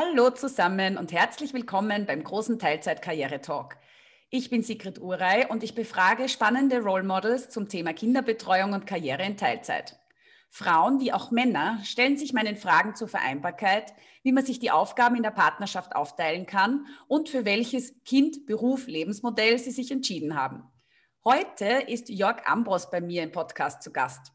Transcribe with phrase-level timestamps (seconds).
[0.00, 3.76] Hallo zusammen und herzlich willkommen beim großen Teilzeit-Karriere-Talk.
[4.30, 9.24] Ich bin Sigrid Urey und ich befrage spannende Role Models zum Thema Kinderbetreuung und Karriere
[9.24, 9.98] in Teilzeit.
[10.50, 13.92] Frauen wie auch Männer stellen sich meinen Fragen zur Vereinbarkeit,
[14.22, 18.86] wie man sich die Aufgaben in der Partnerschaft aufteilen kann und für welches Kind, Beruf,
[18.86, 20.62] Lebensmodell sie sich entschieden haben.
[21.24, 24.30] Heute ist Jörg Ambros bei mir im Podcast zu Gast.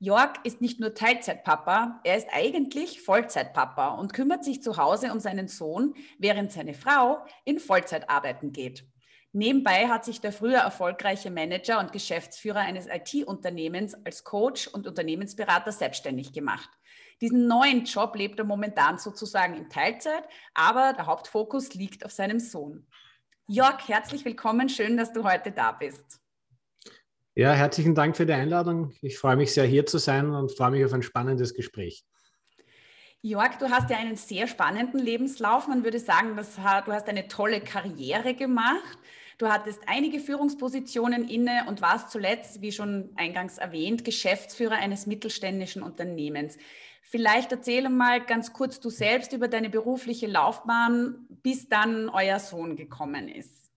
[0.00, 5.18] Jörg ist nicht nur Teilzeitpapa, er ist eigentlich Vollzeitpapa und kümmert sich zu Hause um
[5.18, 8.84] seinen Sohn, während seine Frau in Vollzeit arbeiten geht.
[9.32, 15.72] Nebenbei hat sich der früher erfolgreiche Manager und Geschäftsführer eines IT-Unternehmens als Coach und Unternehmensberater
[15.72, 16.70] selbstständig gemacht.
[17.20, 20.22] Diesen neuen Job lebt er momentan sozusagen in Teilzeit,
[20.54, 22.86] aber der Hauptfokus liegt auf seinem Sohn.
[23.48, 26.20] Jörg, herzlich willkommen, schön, dass du heute da bist.
[27.38, 28.90] Ja, herzlichen Dank für die Einladung.
[29.00, 32.04] Ich freue mich sehr, hier zu sein und freue mich auf ein spannendes Gespräch.
[33.22, 35.68] Jörg, du hast ja einen sehr spannenden Lebenslauf.
[35.68, 38.98] Man würde sagen, dass, du hast eine tolle Karriere gemacht.
[39.38, 45.84] Du hattest einige Führungspositionen inne und warst zuletzt, wie schon eingangs erwähnt, Geschäftsführer eines mittelständischen
[45.84, 46.58] Unternehmens.
[47.02, 52.74] Vielleicht erzähle mal ganz kurz du selbst über deine berufliche Laufbahn, bis dann euer Sohn
[52.74, 53.70] gekommen ist.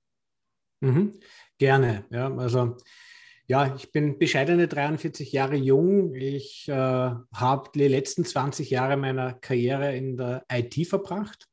[0.79, 1.19] Mhm,
[1.59, 2.05] gerne.
[2.09, 2.77] Ja, also
[3.51, 6.15] ja, ich bin bescheidene 43 Jahre jung.
[6.15, 11.49] Ich äh, habe die letzten 20 Jahre meiner Karriere in der IT verbracht,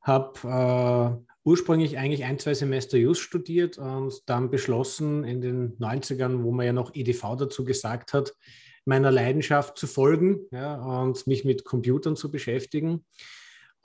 [0.00, 6.44] habe äh, ursprünglich eigentlich ein, zwei Semester Just studiert und dann beschlossen in den 90ern,
[6.44, 8.32] wo man ja noch EDV dazu gesagt hat,
[8.86, 13.04] meiner Leidenschaft zu folgen ja, und mich mit Computern zu beschäftigen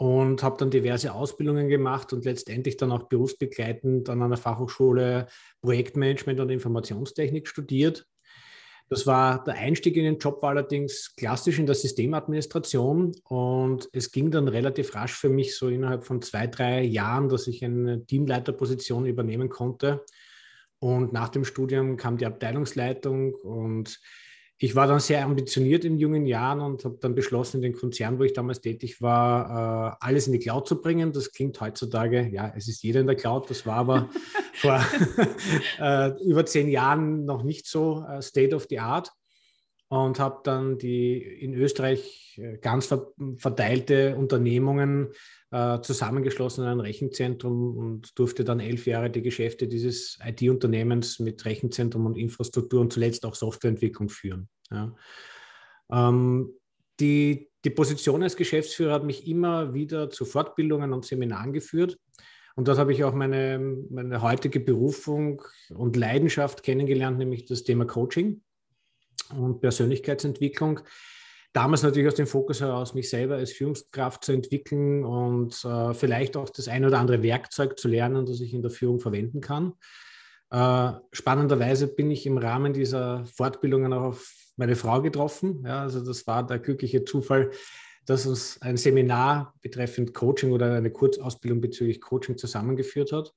[0.04, 5.28] und habe dann diverse Ausbildungen gemacht und letztendlich dann auch berufsbegleitend an einer Fachhochschule
[5.62, 8.06] Projektmanagement und Informationstechnik studiert.
[8.90, 14.12] Das war der Einstieg in den Job, war allerdings klassisch in der Systemadministration und es
[14.12, 18.06] ging dann relativ rasch für mich so innerhalb von zwei, drei Jahren, dass ich eine
[18.06, 20.04] Teamleiterposition übernehmen konnte.
[20.80, 24.02] Und nach dem Studium kam die Abteilungsleitung und
[24.64, 28.18] ich war dann sehr ambitioniert in jungen Jahren und habe dann beschlossen, in den Konzern,
[28.18, 31.12] wo ich damals tätig war, äh, alles in die Cloud zu bringen.
[31.12, 33.50] Das klingt heutzutage, ja, es ist jeder in der Cloud.
[33.50, 34.10] Das war aber
[34.54, 34.82] vor
[35.82, 39.12] äh, über zehn Jahren noch nicht so äh, State of the Art
[39.94, 42.92] und habe dann die in Österreich äh, ganz
[43.38, 45.10] verteilte Unternehmungen
[45.52, 51.46] äh, zusammengeschlossen in ein Rechenzentrum und durfte dann elf Jahre die Geschäfte dieses IT-Unternehmens mit
[51.46, 54.50] Rechenzentrum und Infrastruktur und zuletzt auch Softwareentwicklung führen.
[54.72, 54.96] Ja.
[55.92, 56.54] Ähm,
[57.00, 62.00] die, die Position als Geschäftsführer hat mich immer wieder zu Fortbildungen und Seminaren geführt.
[62.56, 63.60] Und dort habe ich auch meine,
[63.92, 68.42] meine heutige Berufung und Leidenschaft kennengelernt, nämlich das Thema Coaching
[69.32, 70.82] und Persönlichkeitsentwicklung.
[71.54, 76.36] Damals natürlich aus dem Fokus heraus, mich selber als Führungskraft zu entwickeln und äh, vielleicht
[76.36, 79.74] auch das ein oder andere Werkzeug zu lernen, das ich in der Führung verwenden kann.
[80.50, 85.64] Äh, spannenderweise bin ich im Rahmen dieser Fortbildungen auch auf meine Frau getroffen.
[85.66, 87.52] Ja, also das war der glückliche Zufall,
[88.06, 93.34] dass uns ein Seminar betreffend Coaching oder eine Kurzausbildung bezüglich Coaching zusammengeführt hat.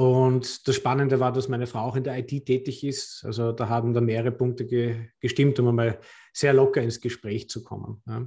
[0.00, 3.22] Und das Spannende war, dass meine Frau auch in der IT tätig ist.
[3.22, 6.00] Also da haben da mehrere Punkte ge gestimmt, um einmal
[6.32, 8.02] sehr locker ins Gespräch zu kommen.
[8.06, 8.26] Ja.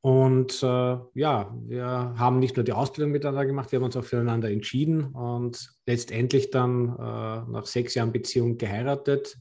[0.00, 4.04] Und äh, ja, wir haben nicht nur die Ausbildung miteinander gemacht, wir haben uns auch
[4.04, 9.36] füreinander entschieden und letztendlich dann äh, nach sechs Jahren Beziehung geheiratet.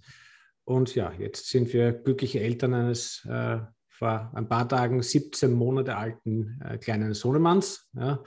[0.66, 5.96] Und ja, jetzt sind wir glückliche Eltern eines äh, vor ein paar Tagen 17 Monate
[5.96, 7.90] alten äh, kleinen Sohnemanns.
[7.94, 8.22] Ja.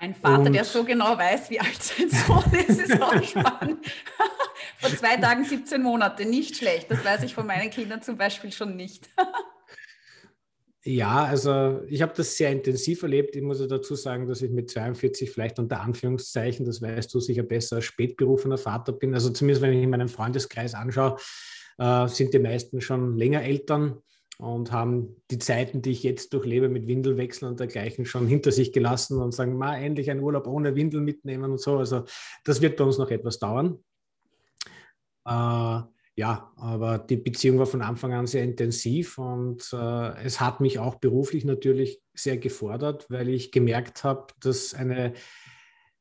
[0.00, 3.84] Ein Vater, und, der so genau weiß, wie alt sein Sohn ist, ist auch spannend.
[4.78, 6.90] Vor zwei Tagen 17 Monate, nicht schlecht.
[6.90, 9.08] Das weiß ich von meinen Kindern zum Beispiel schon nicht.
[10.84, 13.34] ja, also ich habe das sehr intensiv erlebt.
[13.34, 17.42] Ich muss dazu sagen, dass ich mit 42 vielleicht unter Anführungszeichen, das weißt du sicher
[17.42, 19.14] besser, als spätberufener Vater bin.
[19.14, 21.16] Also zumindest wenn ich meinen Freundeskreis anschaue,
[21.78, 24.00] äh, sind die meisten schon länger Eltern
[24.38, 28.72] und haben die Zeiten, die ich jetzt durchlebe mit Windelwechseln und dergleichen schon hinter sich
[28.72, 31.76] gelassen und sagen, ma, endlich einen Urlaub ohne Windel mitnehmen und so.
[31.76, 32.04] Also
[32.44, 33.84] das wird bei uns noch etwas dauern.
[35.26, 35.82] Äh,
[36.18, 40.78] ja, aber die Beziehung war von Anfang an sehr intensiv und äh, es hat mich
[40.78, 45.14] auch beruflich natürlich sehr gefordert, weil ich gemerkt habe, dass eine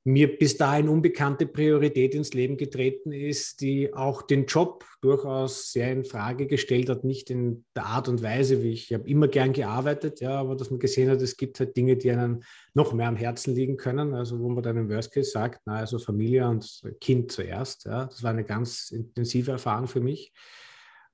[0.07, 5.91] mir bis dahin unbekannte Priorität ins Leben getreten ist, die auch den Job durchaus sehr
[5.91, 9.27] in Frage gestellt hat, nicht in der Art und Weise, wie ich, ich habe immer
[9.27, 12.41] gern gearbeitet, ja, aber dass man gesehen hat, es gibt halt Dinge, die einem
[12.73, 15.75] noch mehr am Herzen liegen können, also wo man dann im Worst Case sagt, na,
[15.75, 20.31] also Familie und Kind zuerst, ja, das war eine ganz intensive Erfahrung für mich.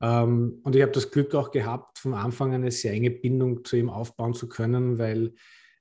[0.01, 3.75] Ähm, und ich habe das Glück auch gehabt, vom Anfang eine sehr enge Bindung zu
[3.75, 5.33] ihm aufbauen zu können, weil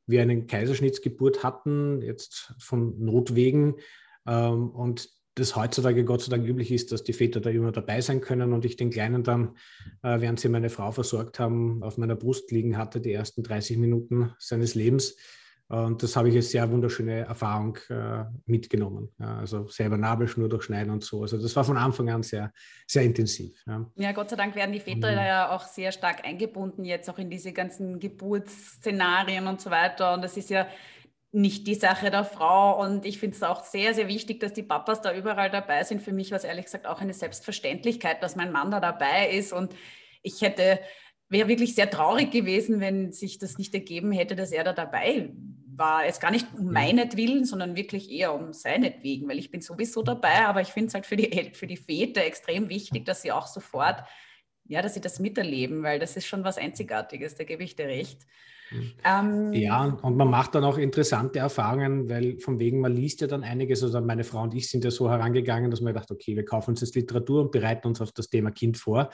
[0.06, 3.76] wir eine Kaiserschnittsgeburt hatten, jetzt von Notwegen.
[4.26, 8.00] Ähm, und das heutzutage Gott sei Dank üblich ist, dass die Väter da immer dabei
[8.00, 9.56] sein können und ich den Kleinen dann,
[10.02, 13.78] äh, während sie meine Frau versorgt haben, auf meiner Brust liegen hatte, die ersten 30
[13.78, 15.16] Minuten seines Lebens.
[15.72, 19.08] Und das habe ich als sehr wunderschöne Erfahrung äh, mitgenommen.
[19.18, 21.22] Ja, also selber Nabelschnur durchschneiden und so.
[21.22, 22.52] Also das war von Anfang an sehr,
[22.86, 23.58] sehr intensiv.
[23.66, 25.16] Ja, ja Gott sei Dank werden die Väter mhm.
[25.16, 30.12] ja auch sehr stark eingebunden jetzt auch in diese ganzen Geburtsszenarien und so weiter.
[30.12, 30.66] Und das ist ja
[31.30, 32.78] nicht die Sache der Frau.
[32.78, 36.02] Und ich finde es auch sehr, sehr wichtig, dass die Papas da überall dabei sind.
[36.02, 39.54] Für mich war es ehrlich gesagt auch eine Selbstverständlichkeit, dass mein Mann da dabei ist.
[39.54, 39.74] Und
[40.22, 40.80] ich hätte,
[41.30, 45.32] wäre wirklich sehr traurig gewesen, wenn sich das nicht ergeben hätte, dass er da dabei
[45.76, 46.04] war.
[46.06, 46.72] Es gar nicht um mhm.
[46.72, 50.46] meinetwillen, sondern wirklich eher um seinetwegen, weil ich bin sowieso dabei.
[50.46, 53.46] Aber ich finde es halt für die, für die Väter extrem wichtig, dass sie auch
[53.46, 54.02] sofort,
[54.64, 57.86] ja, dass sie das miterleben, weil das ist schon was Einzigartiges, da gebe ich dir
[57.86, 58.26] recht.
[59.04, 63.26] Ähm, ja, und man macht dann auch interessante Erfahrungen, weil von wegen, man liest ja
[63.26, 66.36] dann einiges, also meine Frau und ich sind ja so herangegangen, dass man gedacht, okay,
[66.36, 69.10] wir kaufen uns jetzt Literatur und bereiten uns auf das Thema Kind vor.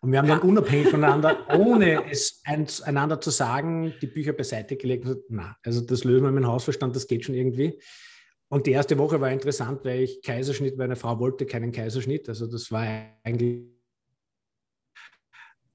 [0.00, 5.04] Und wir haben dann unabhängig voneinander, ohne es einander zu sagen, die Bücher beiseite gelegt
[5.04, 7.80] und gesagt, na, also das lösen wir mit dem Hausverstand, das geht schon irgendwie.
[8.48, 12.28] Und die erste Woche war interessant, weil ich Kaiserschnitt, weil eine Frau wollte keinen Kaiserschnitt.
[12.28, 12.84] Also das war
[13.24, 13.64] eigentlich.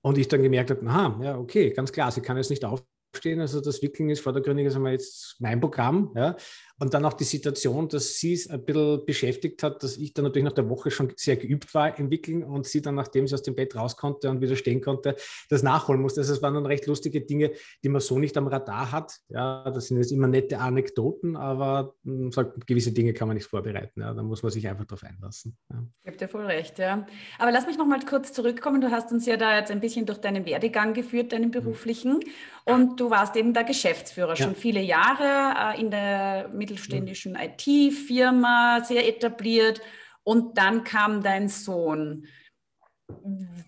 [0.01, 2.83] Und ich dann gemerkt habe, aha, ja, okay, ganz klar, sie kann jetzt nicht auf
[3.15, 3.39] stehen.
[3.39, 6.11] Also das Wickeln ist vordergründig ist einmal jetzt mein Programm.
[6.15, 6.35] Ja.
[6.81, 10.25] Und dann auch die Situation, dass sie es ein bisschen beschäftigt hat, dass ich dann
[10.25, 13.35] natürlich nach der Woche schon sehr geübt war im Wickeln und sie dann, nachdem sie
[13.35, 15.15] aus dem Bett raus konnte und wieder stehen konnte,
[15.49, 16.21] das nachholen musste.
[16.21, 17.51] Also es waren dann recht lustige Dinge,
[17.83, 19.15] die man so nicht am Radar hat.
[19.29, 23.45] Ja, das sind jetzt immer nette Anekdoten, aber hm, sagt, gewisse Dinge kann man nicht
[23.45, 24.01] vorbereiten.
[24.01, 24.15] Ja.
[24.15, 25.55] Da muss man sich einfach darauf einlassen.
[25.69, 25.85] Ja.
[26.01, 27.05] Ich habe dir voll recht, ja.
[27.37, 28.81] Aber lass mich noch mal kurz zurückkommen.
[28.81, 32.21] Du hast uns ja da jetzt ein bisschen durch deinen Werdegang geführt, deinen beruflichen.
[32.65, 38.83] Und du warst eben der Geschäftsführer schon viele Jahre äh, in der Mittel mittelständischen IT-Firma,
[38.83, 39.81] sehr etabliert.
[40.23, 42.27] Und dann kam dein Sohn.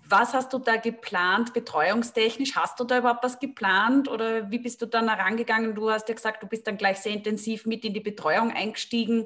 [0.07, 2.55] Was hast du da geplant, betreuungstechnisch?
[2.55, 5.75] Hast du da überhaupt was geplant oder wie bist du dann herangegangen?
[5.75, 9.25] Du hast ja gesagt, du bist dann gleich sehr intensiv mit in die Betreuung eingestiegen.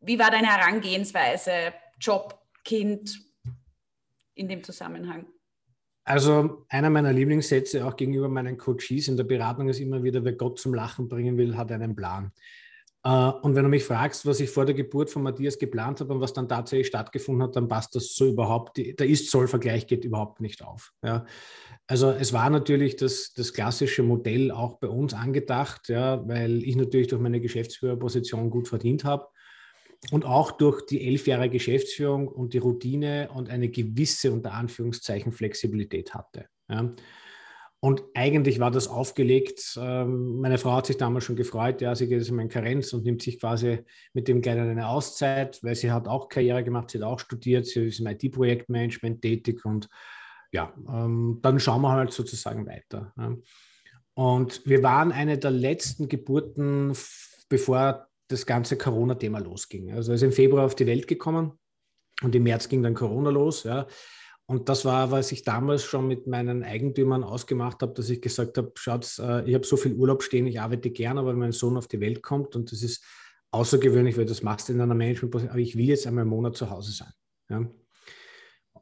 [0.00, 3.20] Wie war deine Herangehensweise, Job, Kind
[4.34, 5.26] in dem Zusammenhang?
[6.04, 10.34] Also einer meiner Lieblingssätze auch gegenüber meinen Coaches in der Beratung ist immer wieder, wer
[10.34, 12.30] Gott zum Lachen bringen will, hat einen Plan.
[13.04, 16.12] Äh, und wenn du mich fragst, was ich vor der Geburt von Matthias geplant habe
[16.12, 20.42] und was dann tatsächlich stattgefunden hat, dann passt das so überhaupt, der Ist-Soll-Vergleich geht überhaupt
[20.42, 20.92] nicht auf.
[21.02, 21.24] Ja.
[21.86, 26.76] Also es war natürlich das, das klassische Modell auch bei uns angedacht, ja, weil ich
[26.76, 29.26] natürlich durch meine Geschäftsführerposition gut verdient habe
[30.10, 35.32] und auch durch die elf Jahre Geschäftsführung und die Routine und eine gewisse, unter Anführungszeichen,
[35.32, 36.46] Flexibilität hatte.
[36.68, 36.94] Ja.
[37.80, 39.78] Und eigentlich war das aufgelegt.
[39.78, 43.04] Ähm, meine Frau hat sich damals schon gefreut, ja, sie geht jetzt in Karenz und
[43.04, 43.80] nimmt sich quasi
[44.14, 47.66] mit dem Kleinen eine Auszeit, weil sie hat auch Karriere gemacht, sie hat auch studiert,
[47.66, 49.90] sie ist im IT-Projektmanagement tätig und
[50.50, 53.12] ja, ähm, dann schauen wir halt sozusagen weiter.
[54.14, 56.96] Und wir waren eine der letzten Geburten,
[57.50, 59.92] bevor das ganze Corona-Thema losging.
[59.92, 61.52] Also er ist im Februar auf die Welt gekommen
[62.22, 63.64] und im März ging dann Corona los.
[63.64, 63.86] Ja.
[64.46, 68.58] Und das war, was ich damals schon mit meinen Eigentümern ausgemacht habe, dass ich gesagt
[68.58, 71.52] habe, schaut, äh, ich habe so viel Urlaub stehen, ich arbeite gern, aber wenn mein
[71.52, 73.02] Sohn auf die Welt kommt und das ist
[73.52, 76.56] außergewöhnlich, weil das machst du in einer Management, aber ich will jetzt einmal einen Monat
[76.56, 77.12] zu Hause sein.
[77.48, 77.70] Ja.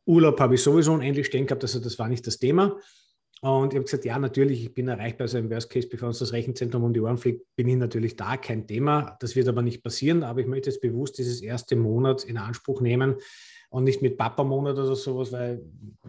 [0.04, 2.76] Urlaub habe ich sowieso unendlich stehen gehabt, also das war nicht das Thema.
[3.42, 5.24] Und ich habe gesagt, ja, natürlich, ich bin erreichbar.
[5.24, 8.14] Also im Worst Case, bevor uns das Rechenzentrum um die Ohren fliegt, bin ich natürlich
[8.14, 9.16] da, kein Thema.
[9.18, 10.22] Das wird aber nicht passieren.
[10.22, 13.16] Aber ich möchte jetzt bewusst dieses erste Monat in Anspruch nehmen
[13.70, 15.60] und nicht mit Papa-Monat oder sowas, weil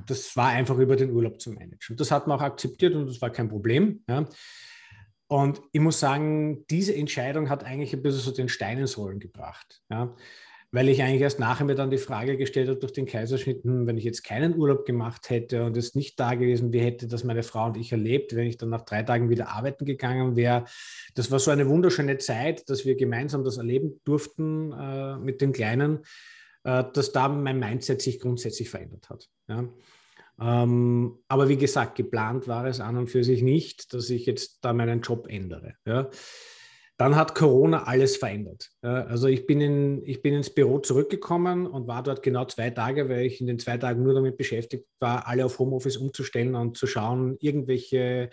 [0.05, 1.97] das war einfach über den Urlaub zu managen.
[1.97, 4.03] Das hat man auch akzeptiert und das war kein Problem.
[4.07, 4.27] Ja.
[5.25, 9.19] Und ich muss sagen, diese Entscheidung hat eigentlich ein bisschen so den Stein ins Rollen
[9.19, 9.81] gebracht.
[9.89, 10.15] Ja
[10.73, 13.85] weil ich eigentlich erst nachher mir dann die Frage gestellt habe durch den Kaiserschnitt, hm,
[13.85, 17.23] wenn ich jetzt keinen Urlaub gemacht hätte und es nicht da gewesen, wie hätte das
[17.23, 20.65] meine Frau und ich erlebt, wenn ich dann nach drei Tagen wieder arbeiten gegangen wäre.
[21.13, 25.53] Das war so eine wunderschöne Zeit, dass wir gemeinsam das erleben durften äh, mit dem
[25.53, 25.99] Kleinen,
[26.63, 29.29] äh, dass da mein Mindset sich grundsätzlich verändert hat.
[29.47, 29.69] Ja.
[30.41, 34.65] Ähm, aber wie gesagt, geplant war es an und für sich nicht, dass ich jetzt
[34.65, 35.75] da meinen Job ändere.
[35.85, 36.09] Ja.
[37.03, 38.69] Dann hat Corona alles verändert.
[38.81, 43.09] Also ich bin, in, ich bin ins Büro zurückgekommen und war dort genau zwei Tage,
[43.09, 46.77] weil ich in den zwei Tagen nur damit beschäftigt war, alle auf Homeoffice umzustellen und
[46.77, 48.29] zu schauen, irgendwelche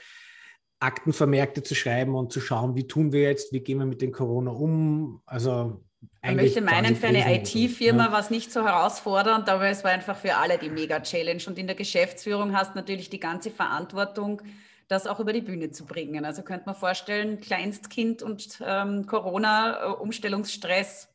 [0.79, 4.13] Aktenvermerkte zu schreiben und zu schauen, wie tun wir jetzt, wie gehen wir mit den
[4.13, 5.21] Corona um.
[5.27, 5.83] Also
[6.23, 8.13] man möchte meinen, für eine IT-Firma ja.
[8.13, 11.43] war es nicht so herausfordernd, aber es war einfach für alle die Mega-Challenge.
[11.49, 14.43] Und in der Geschäftsführung hast du natürlich die ganze Verantwortung
[14.91, 16.25] das auch über die Bühne zu bringen.
[16.25, 21.09] Also könnte man vorstellen, Kleinstkind und ähm, Corona-Umstellungsstress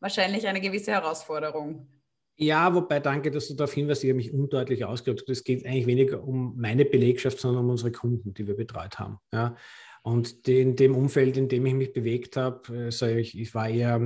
[0.00, 1.88] wahrscheinlich eine gewisse Herausforderung.
[2.36, 5.28] Ja, wobei danke, dass du darauf hinweist, ich habe mich undeutlich ausgedrückt.
[5.28, 9.18] Es geht eigentlich weniger um meine Belegschaft, sondern um unsere Kunden, die wir betreut haben.
[9.32, 9.56] Ja.
[10.02, 14.00] Und in dem Umfeld, in dem ich mich bewegt habe, also ich, ich war eher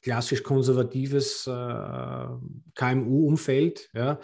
[0.00, 2.26] klassisch konservatives äh,
[2.74, 4.20] KMU-Umfeld, ja,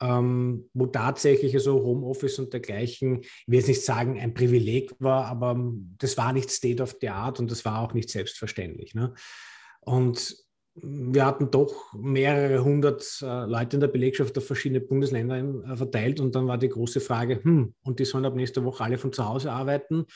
[0.00, 5.26] ähm, wo tatsächlich so Homeoffice und dergleichen, ich will jetzt nicht sagen, ein Privileg war,
[5.26, 5.58] aber
[5.98, 8.94] das war nicht State of the Art und das war auch nicht selbstverständlich.
[8.94, 9.14] Ne?
[9.80, 10.36] Und
[10.82, 16.20] wir hatten doch mehrere hundert äh, Leute in der Belegschaft auf verschiedene Bundesländer äh, verteilt
[16.20, 19.12] und dann war die große Frage, hm, und die sollen ab nächster Woche alle von
[19.12, 20.06] zu Hause arbeiten.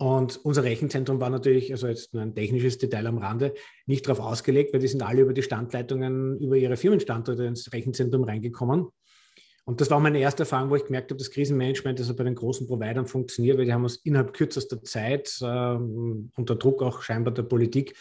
[0.00, 3.54] Und unser Rechenzentrum war natürlich, also jetzt nur ein technisches Detail am Rande,
[3.86, 8.22] nicht darauf ausgelegt, weil die sind alle über die Standleitungen, über ihre Firmenstandorte ins Rechenzentrum
[8.22, 8.86] reingekommen.
[9.68, 12.34] Und das war meine erste Erfahrung, wo ich gemerkt habe, das Krisenmanagement, das bei den
[12.34, 17.34] großen Providern funktioniert, weil die haben uns innerhalb kürzester Zeit äh, unter Druck auch scheinbar
[17.34, 17.94] der Politik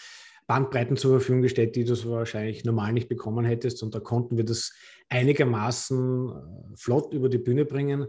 [0.47, 3.83] Bandbreiten zur Verfügung gestellt, die du so wahrscheinlich normal nicht bekommen hättest.
[3.83, 4.73] Und da konnten wir das
[5.09, 8.07] einigermaßen äh, flott über die Bühne bringen.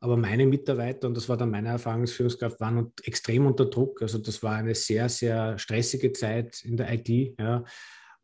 [0.00, 4.02] Aber meine Mitarbeiter, und das war dann meine Erfahrungsführungskraft, waren extrem unter Druck.
[4.02, 7.08] Also das war eine sehr, sehr stressige Zeit in der IT.
[7.40, 7.64] Ja.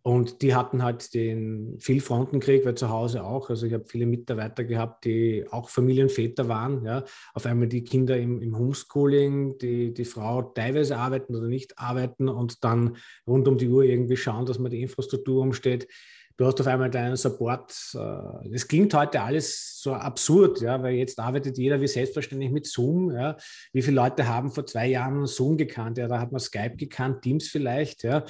[0.07, 3.49] Und die hatten halt den viel Frontenkrieg, weil zu Hause auch.
[3.49, 6.85] Also ich habe viele Mitarbeiter gehabt, die auch Familienväter waren.
[6.85, 7.05] Ja.
[7.33, 12.29] Auf einmal die Kinder im, im Homeschooling, die, die Frau teilweise arbeiten oder nicht arbeiten
[12.29, 15.89] und dann rund um die Uhr irgendwie schauen, dass man die Infrastruktur umsteht.
[16.37, 17.73] Du hast auf einmal deinen Support.
[17.95, 22.67] Äh, es klingt heute alles so absurd, ja, weil jetzt arbeitet jeder wie selbstverständlich mit
[22.67, 23.11] Zoom.
[23.11, 23.39] Ja.
[23.73, 25.97] Wie viele Leute haben vor zwei Jahren Zoom gekannt?
[25.97, 28.03] Ja, da hat man Skype gekannt, Teams vielleicht.
[28.03, 28.25] Ja.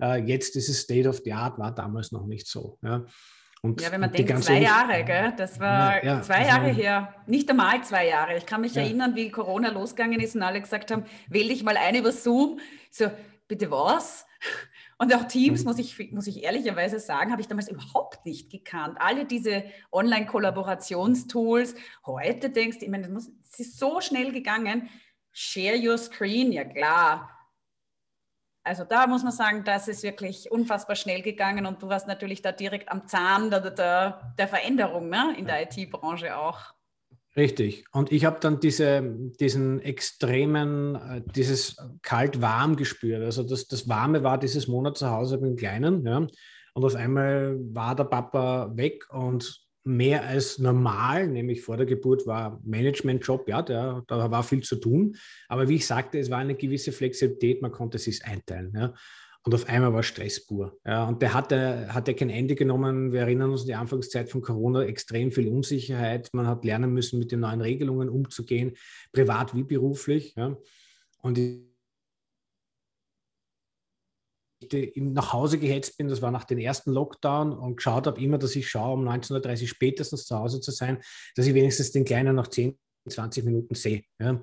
[0.00, 2.78] Äh, jetzt ist es State of the Art, war damals noch nicht so.
[2.82, 3.04] Ja.
[3.60, 5.34] Und ja, wenn man denkt, zwei Jahre, gell?
[5.36, 8.36] das war ja, zwei also, Jahre her, nicht einmal zwei Jahre.
[8.36, 8.82] Ich kann mich ja.
[8.82, 12.60] erinnern, wie Corona losgegangen ist und alle gesagt haben, wähl dich mal ein über Zoom.
[12.90, 13.10] So,
[13.48, 14.26] bitte was?
[15.00, 15.66] Und auch Teams, mhm.
[15.68, 18.96] muss ich, muss ich ehrlicherweise sagen, habe ich damals überhaupt nicht gekannt.
[18.98, 19.62] Alle diese
[19.92, 21.76] Online-Kollaborationstools.
[22.04, 24.88] Heute denkst du, ich meine, es ist so schnell gegangen.
[25.30, 27.37] Share your screen, ja klar
[28.68, 32.42] also da muss man sagen, das ist wirklich unfassbar schnell gegangen und du warst natürlich
[32.42, 35.34] da direkt am Zahn der, der, der Veränderung ne?
[35.38, 36.74] in der IT-Branche auch.
[37.34, 37.84] Richtig.
[37.92, 39.02] Und ich habe dann diese,
[39.40, 43.22] diesen extremen, äh, dieses kalt-warm gespürt.
[43.22, 46.04] Also das, das Warme war dieses Monat zu Hause beim Kleinen.
[46.04, 46.26] Ja?
[46.74, 52.26] Und auf einmal war der Papa weg und mehr als normal, nämlich vor der Geburt
[52.26, 55.16] war Managementjob, ja, der, da war viel zu tun.
[55.48, 58.72] Aber wie ich sagte, es war eine gewisse Flexibilität, man konnte es sich einteilen.
[58.76, 58.94] Ja.
[59.44, 60.78] Und auf einmal war Stress pur.
[60.84, 63.12] Ja, und der hatte, hatte kein Ende genommen.
[63.12, 66.28] Wir erinnern uns an die Anfangszeit von Corona, extrem viel Unsicherheit.
[66.32, 68.76] Man hat lernen müssen, mit den neuen Regelungen umzugehen,
[69.12, 70.34] privat wie beruflich.
[70.36, 70.56] Ja.
[71.22, 71.38] Und
[74.96, 78.56] nach Hause gehetzt bin, das war nach dem ersten Lockdown und geschaut habe immer, dass
[78.56, 80.98] ich schaue, um 19.30 Uhr spätestens zu Hause zu sein,
[81.36, 82.76] dass ich wenigstens den Kleinen nach 10,
[83.08, 84.02] 20 Minuten sehe.
[84.18, 84.42] Ja.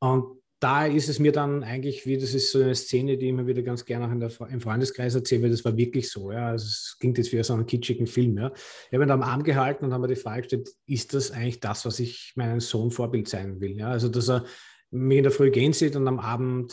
[0.00, 3.30] Und da ist es mir dann eigentlich wie, das ist so eine Szene, die ich
[3.30, 6.30] immer wieder ganz gerne auch in der, im Freundeskreis erzähle, weil das war wirklich so.
[6.30, 6.50] Ja.
[6.50, 8.38] Also es klingt jetzt wie so einen kitschigen Film.
[8.38, 8.52] Ja.
[8.54, 11.58] Ich habe ihn am Arm gehalten und habe mir die Frage gestellt, ist das eigentlich
[11.58, 13.76] das, was ich meinem Sohn Vorbild sein will?
[13.76, 13.88] Ja.
[13.88, 14.44] Also, dass er
[14.92, 16.72] mich in der Früh gehen sieht und am Abend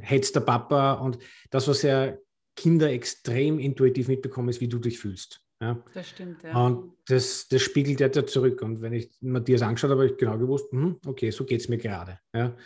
[0.00, 0.94] hetzt der Papa.
[0.94, 1.18] Und
[1.50, 2.16] das, was ja
[2.56, 5.40] Kinder extrem intuitiv mitbekommen, ist, wie du dich fühlst.
[5.60, 5.82] Ja.
[5.92, 6.66] Das stimmt, ja.
[6.66, 8.62] Und das, das spiegelt er ja zurück.
[8.62, 11.68] Und wenn ich Matthias angeschaut habe, habe ich genau gewusst, hm, okay, so geht es
[11.68, 12.18] mir gerade.
[12.34, 12.56] Ja.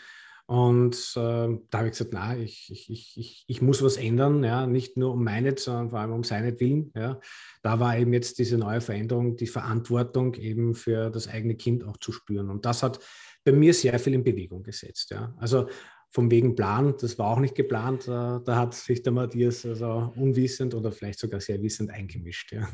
[0.47, 4.67] Und äh, da habe ich gesagt, na, ich, ich, ich, ich muss was ändern, ja,
[4.67, 6.93] nicht nur um meine, sondern vor allem um seine Willen.
[6.95, 7.21] Ja.
[7.63, 11.97] Da war eben jetzt diese neue Veränderung, die Verantwortung eben für das eigene Kind auch
[11.97, 12.51] zu spüren.
[12.51, 13.01] Und das hat
[13.45, 15.11] bei mir sehr viel in Bewegung gesetzt.
[15.11, 15.35] Ja.
[15.39, 15.69] Also
[16.11, 18.03] vom wegen Plan, das war auch nicht geplant.
[18.05, 22.53] Äh, da hat sich der Matthias also unwissend oder vielleicht sogar sehr wissend eingemischt.
[22.53, 22.69] Ja.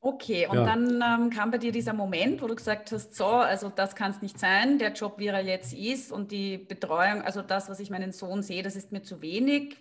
[0.00, 0.64] Okay, und ja.
[0.64, 4.12] dann ähm, kam bei dir dieser Moment, wo du gesagt hast, so, also das kann
[4.12, 7.80] es nicht sein, der Job, wie er jetzt ist und die Betreuung, also das, was
[7.80, 9.76] ich meinen Sohn sehe, das ist mir zu wenig.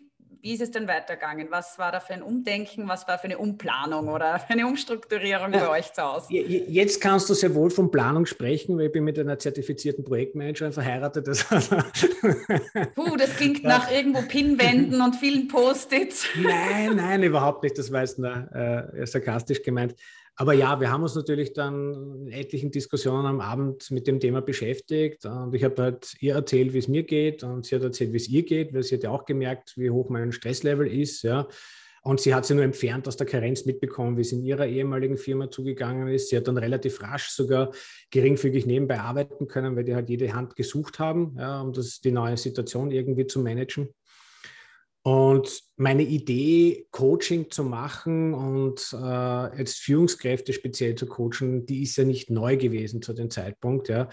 [0.46, 1.48] Wie ist es denn weitergegangen?
[1.50, 2.88] Was war da für ein Umdenken?
[2.88, 6.28] Was war für eine Umplanung oder eine Umstrukturierung ja, bei euch zu Hause?
[6.34, 10.72] Jetzt kannst du sehr wohl von Planung sprechen, weil ich bin mit einer zertifizierten Projektmanagerin
[10.72, 11.28] verheiratet.
[11.28, 13.70] Das Puh, das klingt ja.
[13.70, 16.28] nach irgendwo Pinwänden und vielen Post-its.
[16.40, 17.80] Nein, nein, überhaupt nicht.
[17.80, 19.96] Das war jetzt nur, äh, sarkastisch gemeint.
[20.38, 24.42] Aber ja, wir haben uns natürlich dann in etlichen Diskussionen am Abend mit dem Thema
[24.42, 28.12] beschäftigt und ich habe halt ihr erzählt, wie es mir geht und sie hat erzählt,
[28.12, 31.24] wie es ihr geht, weil sie hat ja auch gemerkt, wie hoch mein Stresslevel ist,
[31.24, 31.48] ja.
[32.02, 35.18] Und sie hat sie nur entfernt aus der Karenz mitbekommen, wie es in ihrer ehemaligen
[35.18, 36.30] Firma zugegangen ist.
[36.30, 37.72] Sie hat dann relativ rasch sogar
[38.12, 42.12] geringfügig nebenbei arbeiten können, weil die halt jede Hand gesucht haben, ja, um das, die
[42.12, 43.90] neue Situation irgendwie zu managen.
[45.06, 51.96] Und meine Idee, Coaching zu machen und äh, jetzt Führungskräfte speziell zu coachen, die ist
[51.98, 53.88] ja nicht neu gewesen zu dem Zeitpunkt.
[53.88, 54.10] Ja.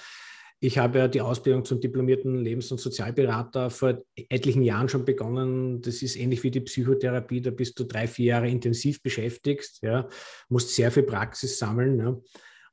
[0.61, 5.81] Ich habe ja die Ausbildung zum diplomierten Lebens- und Sozialberater vor etlichen Jahren schon begonnen.
[5.81, 10.11] Das ist ähnlich wie die Psychotherapie, da bist du drei, vier Jahre intensiv beschäftigt, ja,
[10.51, 11.99] musst sehr viel Praxis sammeln.
[12.01, 12.21] Ja.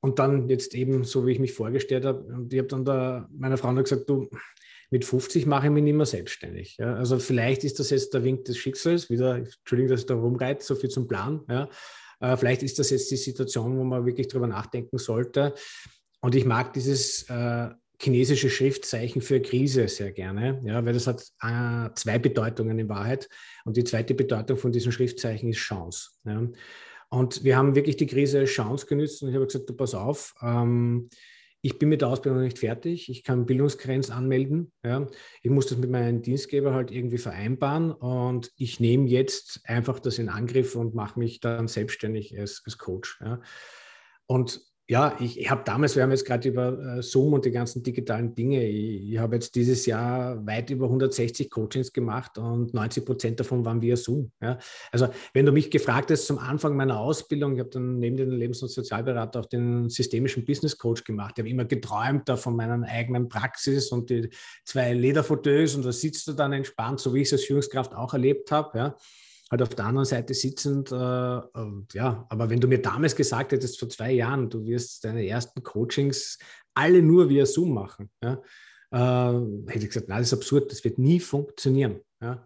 [0.01, 3.29] Und dann jetzt eben, so wie ich mich vorgestellt habe, und ich habe dann da
[3.31, 4.29] meiner Frau noch gesagt, du,
[4.91, 6.77] mit 50 mache ich mich nicht mehr selbstständig.
[6.77, 6.95] Ja.
[6.95, 10.63] Also vielleicht ist das jetzt der Wink des Schicksals, wieder, Entschuldigung, dass ich da rumreite,
[10.63, 11.41] so viel zum Plan.
[11.49, 11.69] Ja.
[12.19, 15.53] Äh, vielleicht ist das jetzt die Situation, wo man wirklich drüber nachdenken sollte.
[16.21, 17.69] Und ich mag dieses äh,
[18.01, 23.29] chinesische Schriftzeichen für Krise sehr gerne, ja, weil das hat äh, zwei Bedeutungen in Wahrheit.
[23.65, 26.09] Und die zweite Bedeutung von diesem Schriftzeichen ist Chance.
[26.25, 26.47] Ja.
[27.09, 29.95] Und wir haben wirklich die Krise als Chance genützt und ich habe gesagt, du pass
[29.95, 31.09] auf, ähm,
[31.61, 34.71] ich bin mit der Ausbildung noch nicht fertig, ich kann Bildungsgrenz anmelden.
[34.83, 35.07] Ja.
[35.41, 40.19] Ich muss das mit meinem Dienstgeber halt irgendwie vereinbaren und ich nehme jetzt einfach das
[40.19, 43.19] in Angriff und mache mich dann selbstständig als, als Coach.
[43.21, 43.41] Ja.
[44.25, 47.51] Und ja, ich, ich habe damals, wir haben jetzt gerade über äh, Zoom und die
[47.51, 52.73] ganzen digitalen Dinge, ich, ich habe jetzt dieses Jahr weit über 160 Coachings gemacht und
[52.73, 54.31] 90 Prozent davon waren via Zoom.
[54.41, 54.57] Ja.
[54.91, 58.31] Also wenn du mich gefragt hast zum Anfang meiner Ausbildung, ich habe dann neben dem
[58.31, 61.35] Lebens- und Sozialberater auch den systemischen Business Coach gemacht.
[61.37, 64.31] Ich habe immer geträumt da von meiner eigenen Praxis und die
[64.65, 68.13] zwei Lederfauteuils und da sitzt du dann entspannt, so wie ich es als Führungskraft auch
[68.13, 68.75] erlebt habe.
[68.75, 68.95] Ja
[69.51, 70.91] halt auf der anderen Seite sitzend.
[70.91, 75.25] Äh, ja, aber wenn du mir damals gesagt hättest, vor zwei Jahren, du wirst deine
[75.27, 76.37] ersten Coachings
[76.73, 78.41] alle nur via Zoom machen, ja,
[78.91, 81.99] äh, hätte ich gesagt, nein, das ist absurd, das wird nie funktionieren.
[82.21, 82.43] Ja.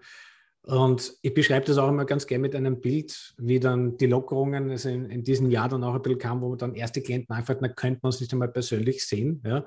[0.65, 4.71] Und ich beschreibe das auch immer ganz gerne mit einem Bild, wie dann die Lockerungen
[4.71, 7.55] also in, in diesem Jahr dann auch ein bisschen kam, wo dann erste Klienten einfach,
[7.59, 9.43] na, könnte man uns nicht einmal persönlich sehen.
[9.45, 9.65] Ja.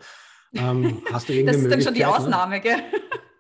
[0.54, 2.08] Ähm, hast du irgendeine das ist dann schon die ne?
[2.08, 2.60] Ausnahme, ne?
[2.62, 2.82] gell?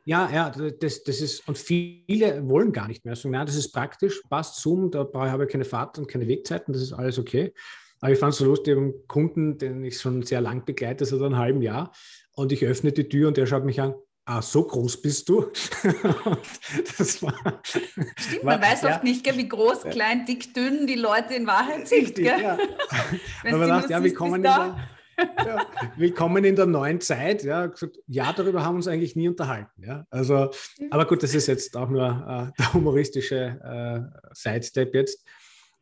[0.06, 3.72] Ja, ja, das, das ist, und viele wollen gar nicht mehr sagen, nein, das ist
[3.72, 7.52] praktisch, passt Zoom, da habe ich keine Fahrt und keine Wegzeiten, das ist alles okay.
[8.00, 11.20] Aber ich fand es so lustig, einen Kunden, den ich schon sehr lang begleite, seit
[11.20, 11.90] einem halben Jahr,
[12.36, 13.94] und ich öffne die Tür und der schaut mich an,
[14.26, 15.46] ah, so groß bist du.
[16.98, 20.86] das war, Stimmt, war, man weiß ja, oft nicht, gell, wie groß, klein, dick, dünn
[20.86, 22.02] die Leute in Wahrheit sind.
[22.02, 22.26] Richtig?
[22.26, 22.56] Ja.
[23.42, 24.78] Wenn man dachte, ja, wie kommen da?
[25.18, 27.42] Ja, willkommen in der neuen Zeit.
[27.42, 29.82] Ja, gesagt, ja, darüber haben wir uns eigentlich nie unterhalten.
[29.82, 30.50] Ja, also,
[30.90, 35.24] aber gut, das ist jetzt auch nur äh, der humoristische äh, Sidestep jetzt.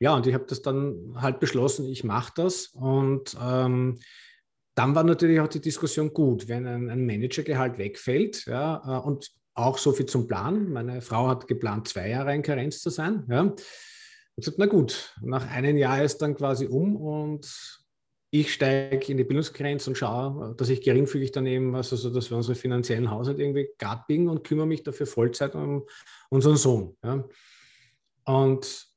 [0.00, 2.66] Ja, und ich habe das dann halt beschlossen, ich mache das.
[2.68, 3.98] Und ähm,
[4.74, 8.44] dann war natürlich auch die Diskussion gut, wenn ein, ein Managergehalt wegfällt.
[8.46, 10.72] Ja, äh, und auch so viel zum Plan.
[10.72, 13.24] Meine Frau hat geplant, zwei Jahre in Karenz zu sein.
[13.28, 13.54] Ja.
[14.36, 17.83] Ich gesagt, na gut, nach einem Jahr ist dann quasi um und
[18.40, 22.36] ich steige in die Bildungsgrenze und schaue, dass ich geringfügig daneben was, also dass wir
[22.36, 25.84] unsere finanziellen Haushalt irgendwie gart biegen und kümmere mich dafür Vollzeit um
[26.30, 26.96] unseren Sohn.
[27.04, 27.24] Ja.
[28.24, 28.88] Und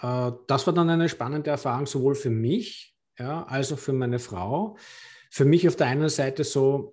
[0.00, 4.18] äh, das war dann eine spannende Erfahrung, sowohl für mich ja, als auch für meine
[4.18, 4.76] Frau.
[5.30, 6.92] Für mich auf der einen Seite so,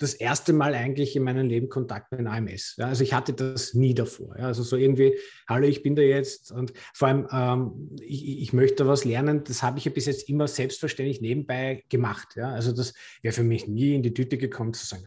[0.00, 2.76] das erste Mal eigentlich in meinem Leben Kontakt mit AMS.
[2.78, 4.34] Ja, also ich hatte das nie davor.
[4.38, 5.14] Ja, also so irgendwie,
[5.46, 9.44] hallo, ich bin da jetzt und vor allem, ähm, ich, ich, möchte was lernen.
[9.44, 12.28] Das habe ich ja bis jetzt immer selbstverständlich nebenbei gemacht.
[12.36, 15.04] Ja, also das wäre für mich nie in die Tüte gekommen zu sagen,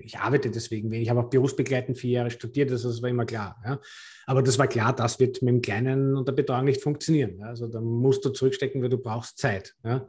[0.00, 1.04] ich arbeite deswegen wenig.
[1.04, 3.60] Ich habe auch berufsbegleitend vier Jahre studiert, also das war immer klar.
[3.64, 3.80] Ja.
[4.26, 7.38] Aber das war klar, das wird mit dem Kleinen und der Betreuung nicht funktionieren.
[7.40, 7.46] Ja.
[7.46, 9.74] Also da musst du zurückstecken, weil du brauchst Zeit.
[9.84, 10.06] Ja.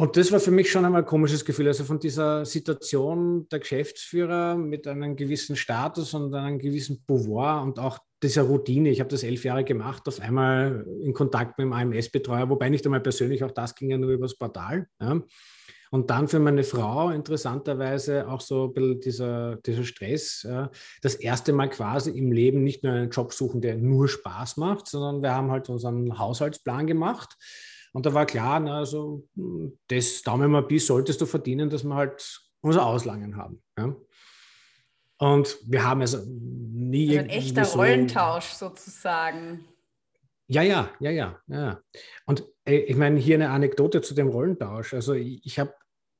[0.00, 1.68] Und das war für mich schon einmal ein komisches Gefühl.
[1.68, 7.78] Also von dieser Situation der Geschäftsführer mit einem gewissen Status und einem gewissen Pouvoir und
[7.78, 8.88] auch dieser Routine.
[8.88, 12.86] Ich habe das elf Jahre gemacht, auf einmal in Kontakt mit dem AMS-Betreuer, wobei nicht
[12.86, 14.86] einmal persönlich, auch das ging ja nur übers Portal.
[15.02, 15.20] Ja.
[15.90, 20.48] Und dann für meine Frau interessanterweise auch so ein bisschen dieser, dieser Stress.
[21.02, 24.86] Das erste Mal quasi im Leben nicht nur einen Job suchen, der nur Spaß macht,
[24.86, 27.36] sondern wir haben halt unseren Haushaltsplan gemacht
[27.92, 29.26] und da war klar, na, also
[29.88, 33.62] das Daumen mal bis solltest du verdienen, dass wir halt unser Auslangen haben.
[33.78, 33.96] Ja?
[35.18, 37.18] Und wir haben also nie.
[37.18, 39.66] Also ein echter so, Rollentausch sozusagen.
[40.46, 41.80] Ja, ja, ja, ja, ja.
[42.26, 44.94] Und äh, ich meine, hier eine Anekdote zu dem Rollentausch.
[44.94, 45.74] Also ich, ich habe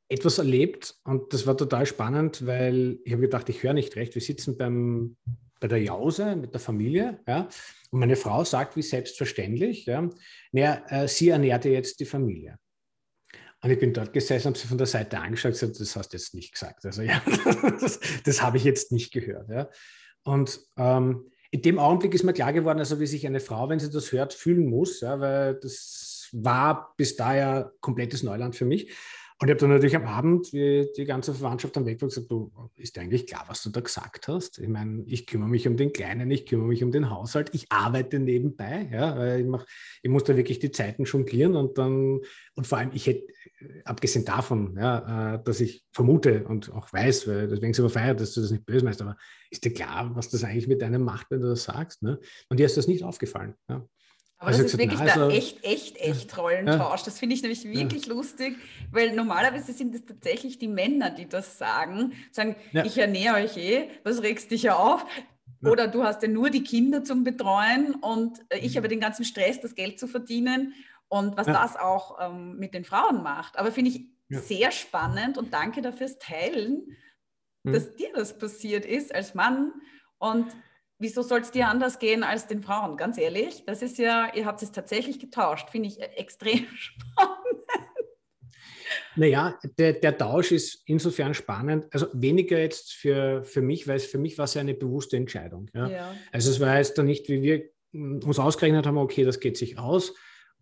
[0.09, 4.15] etwas erlebt und das war total spannend, weil ich habe gedacht, ich höre nicht recht.
[4.15, 5.17] Wir sitzen beim,
[5.61, 7.49] bei der Jause mit der Familie, ja,
[7.91, 10.09] und meine Frau sagt wie selbstverständlich, ja,
[10.53, 12.59] naja, äh, sie ernährte jetzt die Familie.
[13.63, 16.13] Und ich bin dort gesessen, habe sie von der Seite angeschaut und gesagt, das hast
[16.13, 16.85] du jetzt nicht gesagt.
[16.87, 17.21] Also ja,
[17.81, 19.51] das, das habe ich jetzt nicht gehört.
[19.51, 19.69] Ja.
[20.23, 23.81] Und ähm, in dem Augenblick ist mir klar geworden, also wie sich eine Frau, wenn
[23.81, 28.93] sie das hört, fühlen muss, ja, weil das war bis daher komplettes Neuland für mich.
[29.43, 32.53] Und ich habe dann natürlich am Abend, wie die ganze Verwandtschaft dann weg gesagt, du,
[32.77, 34.59] ist dir eigentlich klar, was du da gesagt hast?
[34.59, 37.73] Ich meine, ich kümmere mich um den Kleinen, ich kümmere mich um den Haushalt, ich
[37.73, 39.65] arbeite nebenbei, ja, ich, mach,
[40.03, 42.21] ich muss da wirklich die Zeiten jonglieren und dann,
[42.55, 43.33] und vor allem, ich hätte,
[43.87, 48.21] abgesehen davon, ja, äh, dass ich vermute und auch weiß, weil deswegen sind wir feiert,
[48.21, 49.17] dass du das nicht böse meinst, aber
[49.51, 52.03] ist dir klar, was das eigentlich mit einem macht, wenn du das sagst?
[52.03, 52.21] Ne?
[52.51, 53.55] Und dir ist das nicht aufgefallen.
[53.71, 53.87] Ja?
[54.41, 57.01] Aber also das ist wirklich also, der echt, echt, echt Rollentausch.
[57.01, 57.05] Ja.
[57.05, 58.15] Das finde ich nämlich wirklich ja.
[58.15, 58.57] lustig,
[58.91, 62.15] weil normalerweise sind es tatsächlich die Männer, die das sagen.
[62.33, 62.85] Sagen, ja.
[62.87, 65.05] ich ernähre euch eh, was regst dich ja auf?
[65.63, 68.77] Oder du hast ja nur die Kinder zum Betreuen und äh, ich mhm.
[68.79, 70.73] habe den ganzen Stress, das Geld zu verdienen
[71.09, 73.59] und was das auch ähm, mit den Frauen macht.
[73.59, 76.97] Aber finde ich sehr spannend und danke dafür fürs Teilen,
[77.63, 77.73] mhm.
[77.75, 79.73] dass dir das passiert ist als Mann.
[80.17, 80.47] Und
[81.01, 82.97] wieso soll es dir anders gehen als den Frauen?
[82.97, 87.41] Ganz ehrlich, das ist ja, ihr habt es tatsächlich getauscht, finde ich äh, extrem spannend.
[89.17, 94.07] Naja, der, der Tausch ist insofern spannend, also weniger jetzt für, für mich, weil es
[94.07, 95.69] für mich war es ja eine bewusste Entscheidung.
[95.75, 95.89] Ja?
[95.89, 96.15] ja.
[96.33, 99.79] Also es war jetzt dann nicht, wie wir uns ausgerechnet haben, okay, das geht sich
[99.79, 100.15] aus.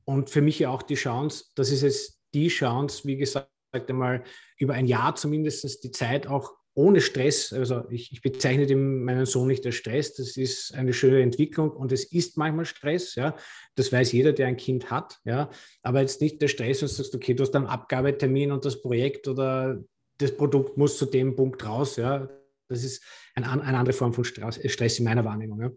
[0.04, 4.24] Und für mich ja auch die Chance, das ist jetzt die Chance, wie gesagt, einmal
[4.56, 9.26] über ein Jahr zumindest die Zeit auch ohne Stress, also ich, ich bezeichne den, meinen
[9.26, 13.34] Sohn nicht als Stress, das ist eine schöne Entwicklung und es ist manchmal Stress, ja,
[13.74, 15.50] das weiß jeder, der ein Kind hat, ja,
[15.82, 19.26] aber jetzt nicht der Stress, du sagst, okay, du hast einen Abgabetermin und das Projekt
[19.26, 19.82] oder
[20.18, 22.28] das Produkt muss zu dem Punkt raus, ja,
[22.68, 23.02] das ist
[23.34, 25.72] ein, eine andere Form von Stress in meiner Wahrnehmung, ja.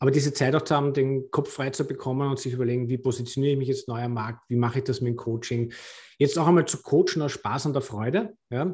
[0.00, 2.98] Aber diese Zeit auch zu haben, den Kopf frei zu bekommen und sich überlegen, wie
[2.98, 5.72] positioniere ich mich jetzt neu am Markt, wie mache ich das mit dem Coaching,
[6.18, 8.72] jetzt auch einmal zu coachen aus Spaß und der Freude, ja,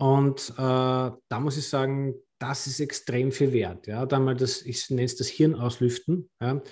[0.00, 3.86] und äh, da muss ich sagen, das ist extrem viel wert.
[3.86, 4.06] Ja?
[4.06, 6.62] Da mal das, ich nenne es das Hirn auslüften ja?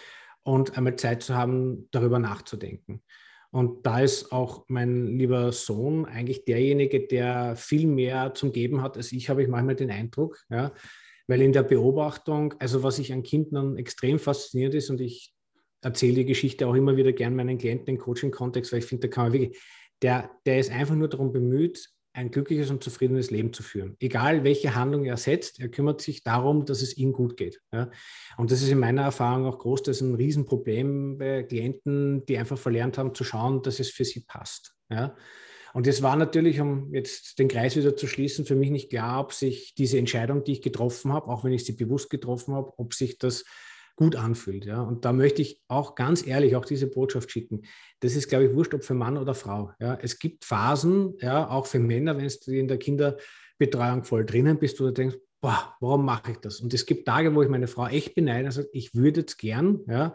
[0.45, 3.03] und einmal Zeit zu haben, darüber nachzudenken.
[3.51, 8.97] Und da ist auch mein lieber Sohn eigentlich derjenige, der viel mehr zum Geben hat
[8.97, 10.39] als ich, habe ich manchmal den Eindruck.
[10.49, 10.73] Ja?
[11.27, 15.35] Weil in der Beobachtung, also was ich an Kindern extrem fasziniert ist und ich
[15.83, 19.15] erzähle die Geschichte auch immer wieder gern meinen Klienten im Coaching-Kontext, weil ich finde, da
[19.15, 19.61] kann man wirklich,
[20.01, 23.97] der, der ist einfach nur darum bemüht, ein glückliches und zufriedenes Leben zu führen.
[24.01, 27.61] Egal welche Handlung er setzt, er kümmert sich darum, dass es ihm gut geht.
[27.73, 27.91] Ja?
[28.37, 32.39] Und das ist in meiner Erfahrung auch groß, das ist ein Riesenproblem bei Klienten, die
[32.39, 34.75] einfach verlernt haben zu schauen, dass es für sie passt.
[34.91, 35.15] Ja?
[35.75, 39.21] Und es war natürlich, um jetzt den Kreis wieder zu schließen, für mich nicht klar,
[39.21, 42.73] ob sich diese Entscheidung, die ich getroffen habe, auch wenn ich sie bewusst getroffen habe,
[42.79, 43.45] ob sich das
[43.99, 44.65] gut anfühlt.
[44.65, 44.81] Ja?
[44.81, 47.63] Und da möchte ich auch ganz ehrlich auch diese Botschaft schicken.
[47.99, 49.73] Das ist, glaube ich, wurscht, ob für Mann oder Frau.
[49.81, 49.99] Ja?
[50.01, 54.81] Es gibt Phasen, ja, auch für Männer, wenn du in der Kinderbetreuung voll drinnen bist,
[54.81, 56.61] wo du denkst, boah, warum mache ich das?
[56.61, 59.37] Und es gibt Tage, wo ich meine Frau echt beneide und sage, ich würde jetzt
[59.37, 60.15] gern ja,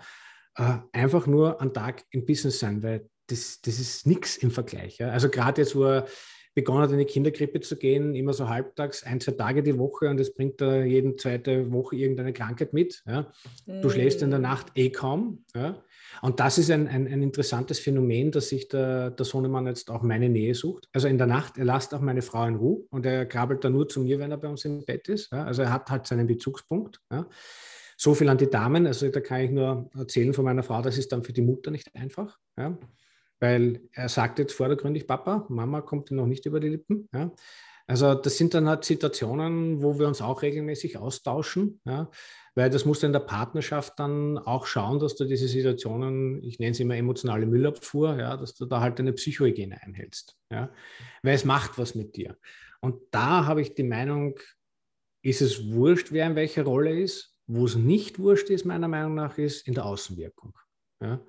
[0.55, 4.99] äh, einfach nur einen Tag im Business sein, weil das, das ist nichts im Vergleich.
[4.99, 5.09] Ja?
[5.09, 6.07] Also gerade jetzt, wo er
[6.53, 10.09] begonnen hat, in die Kinderkrippe zu gehen, immer so halbtags, ein, zwei Tage die Woche
[10.09, 13.03] und es bringt da jeden zweite Woche irgendeine Krankheit mit.
[13.07, 13.31] Ja.
[13.65, 14.43] Du schläfst in der mm.
[14.43, 15.43] Nacht eh kaum.
[15.55, 15.83] Ja.
[16.21, 20.03] Und das ist ein, ein, ein, interessantes Phänomen, dass sich der, der Sohnemann jetzt auch
[20.03, 20.87] meine Nähe sucht.
[20.93, 23.73] Also in der Nacht, er lasst auch meine Frau in Ruhe und er krabbelt dann
[23.73, 25.31] nur zu mir, wenn er bei uns im Bett ist.
[25.31, 25.45] Ja.
[25.45, 27.01] Also er hat halt seinen Bezugspunkt.
[27.11, 27.27] Ja.
[27.97, 28.85] So viel an die Damen.
[28.85, 31.71] Also da kann ich nur erzählen von meiner Frau, das ist dann für die Mutter
[31.71, 32.37] nicht einfach.
[32.57, 32.77] Ja
[33.43, 37.09] weil er sagt jetzt vordergründig Papa, Mama kommt ihm noch nicht über die Lippen.
[37.13, 37.29] Ja.
[37.87, 42.09] Also das sind dann halt Situationen, wo wir uns auch regelmäßig austauschen, ja,
[42.55, 46.73] weil das muss in der Partnerschaft dann auch schauen, dass du diese Situationen, ich nenne
[46.73, 50.71] sie immer emotionale Müllabfuhr, ja, dass du da halt eine Psychohygiene einhältst, ja,
[51.21, 52.37] weil es macht was mit dir.
[52.79, 54.39] Und da habe ich die Meinung,
[55.21, 57.31] ist es wurscht, wer in welcher Rolle ist.
[57.45, 60.57] Wo es nicht wurscht ist, meiner Meinung nach, ist in der Außenwirkung.
[61.01, 61.19] Ja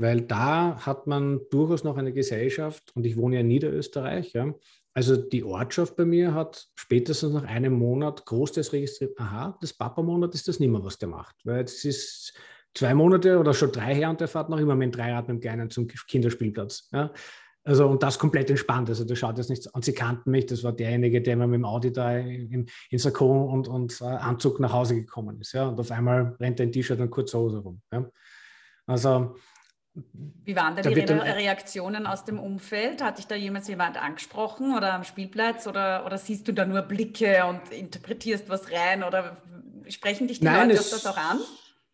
[0.00, 4.32] weil da hat man durchaus noch eine Gesellschaft und ich wohne ja in Niederösterreich.
[4.32, 4.54] Ja.
[4.94, 10.34] Also die Ortschaft bei mir hat spätestens nach einem Monat großteils registriert, aha, das Papa-Monat
[10.34, 11.36] ist das nicht mehr, was der macht.
[11.44, 12.32] Weil jetzt ist
[12.74, 15.36] zwei Monate oder schon drei her und der fährt noch immer mit dem Dreirad mit
[15.36, 16.88] dem Kleinen zum Kinderspielplatz.
[16.92, 17.12] Ja.
[17.62, 18.88] Also und das komplett entspannt.
[18.88, 20.46] Also der schaut jetzt nicht und sie kannten mich.
[20.46, 24.06] Das war derjenige, der immer mit dem Audi da in, in Sakko und, und uh,
[24.06, 25.52] Anzug nach Hause gekommen ist.
[25.52, 25.68] Ja.
[25.68, 27.82] Und auf einmal rennt er in T-Shirt und kurze Hose rum.
[27.92, 28.10] Ja.
[28.86, 29.36] Also
[29.94, 33.02] wie waren denn die Re Reaktionen aus dem Umfeld?
[33.02, 36.82] Hat dich da jemals jemand angesprochen oder am Spielplatz oder, oder siehst du da nur
[36.82, 39.42] Blicke und interpretierst was rein oder
[39.88, 41.40] sprechen dich die Nein, Leute es, das auch an?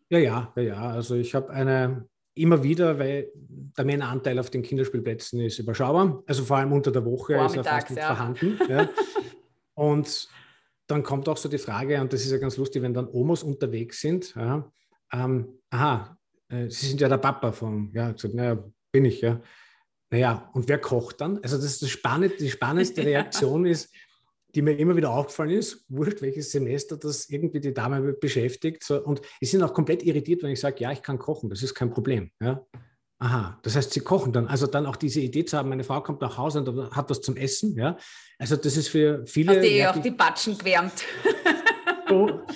[0.09, 0.90] Ja, ja, ja, ja.
[0.90, 6.22] Also ich habe eine immer wieder, weil der Männeranteil auf den Kinderspielplätzen ist überschaubar.
[6.26, 8.14] Also vor allem unter der Woche ist er fast nicht ja.
[8.14, 8.59] vorhanden.
[8.68, 8.88] Ja.
[9.74, 10.28] Und
[10.87, 13.42] dann kommt auch so die Frage, und das ist ja ganz lustig, wenn dann Omos
[13.42, 14.35] unterwegs sind,
[15.12, 16.16] ähm, aha,
[16.48, 19.40] äh, Sie sind ja der Papa von, ja, gesagt, naja, bin ich, ja.
[20.11, 21.38] Naja, und wer kocht dann?
[21.42, 23.92] Also das ist das Spannende, die spannendste Reaktion ist,
[24.54, 28.85] die mir immer wieder aufgefallen ist, wurscht welches Semester das irgendwie die Dame beschäftigt.
[28.85, 31.62] So, und die sind auch komplett irritiert, wenn ich sage, ja, ich kann kochen, das
[31.62, 32.30] ist kein Problem.
[32.40, 32.64] Ja.
[33.18, 34.46] Aha, das heißt, sie kochen dann.
[34.46, 37.22] Also dann auch diese Idee zu haben, meine Frau kommt nach Hause und hat was
[37.22, 37.74] zum Essen.
[37.76, 37.96] Ja.
[38.38, 39.52] Also das ist für viele.
[39.52, 41.04] Hast du eh auch die Batschen gewärmt?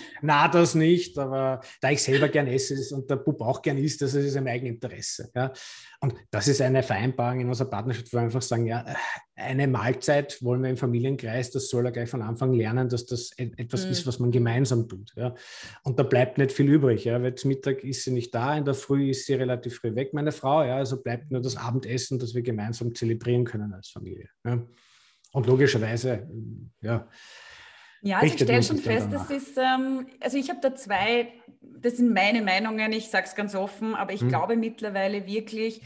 [0.22, 4.02] na, das nicht, aber da ich selber gern esse und der Bub auch gern isst,
[4.02, 5.30] das ist im eigenen Interesse.
[5.34, 5.52] Ja.
[6.00, 8.84] Und das ist eine Vereinbarung in unserer Partnerschaft, wo wir einfach sagen, ja,
[9.36, 13.32] eine Mahlzeit wollen wir im Familienkreis, das soll er gleich von Anfang lernen, dass das
[13.36, 13.90] etwas mhm.
[13.90, 15.12] ist, was man gemeinsam tut.
[15.16, 15.34] Ja.
[15.82, 18.64] Und da bleibt nicht viel übrig, ja, weil zum Mittag ist sie nicht da, in
[18.64, 22.18] der Früh ist sie relativ früh weg, meine Frau, ja, also bleibt nur das Abendessen,
[22.18, 24.28] das wir gemeinsam zelebrieren können als Familie.
[24.44, 24.62] Ja.
[25.32, 26.28] Und logischerweise,
[26.80, 27.08] ja,
[28.02, 31.98] ja, also ich stelle schon fest, das ist, ähm, also ich habe da zwei, das
[31.98, 34.28] sind meine Meinungen, ich sage es ganz offen, aber ich hm.
[34.28, 35.82] glaube mittlerweile wirklich,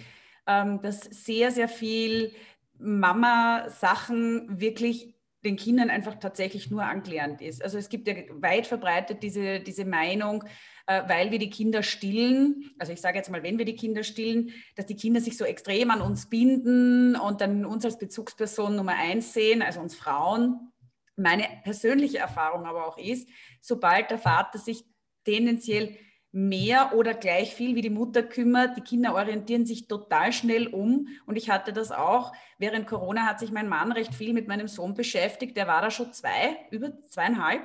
[0.46, 2.32] ähm, dass sehr, sehr viel
[2.78, 7.62] Mama-Sachen wirklich den Kindern einfach tatsächlich nur angelernt ist.
[7.62, 10.44] Also es gibt ja weit verbreitet diese, diese Meinung,
[10.86, 14.04] äh, weil wir die Kinder stillen, also ich sage jetzt mal, wenn wir die Kinder
[14.04, 18.76] stillen, dass die Kinder sich so extrem an uns binden und dann uns als Bezugsperson
[18.76, 20.72] Nummer eins sehen, also uns Frauen
[21.16, 23.28] meine persönliche Erfahrung aber auch ist,
[23.60, 24.84] sobald der Vater sich
[25.24, 25.96] tendenziell
[26.36, 28.76] mehr oder gleich viel wie die Mutter kümmert.
[28.76, 31.06] Die Kinder orientieren sich total schnell um.
[31.26, 32.32] Und ich hatte das auch.
[32.58, 35.56] Während Corona hat sich mein Mann recht viel mit meinem Sohn beschäftigt.
[35.56, 37.64] Der war da schon zwei, über zweieinhalb.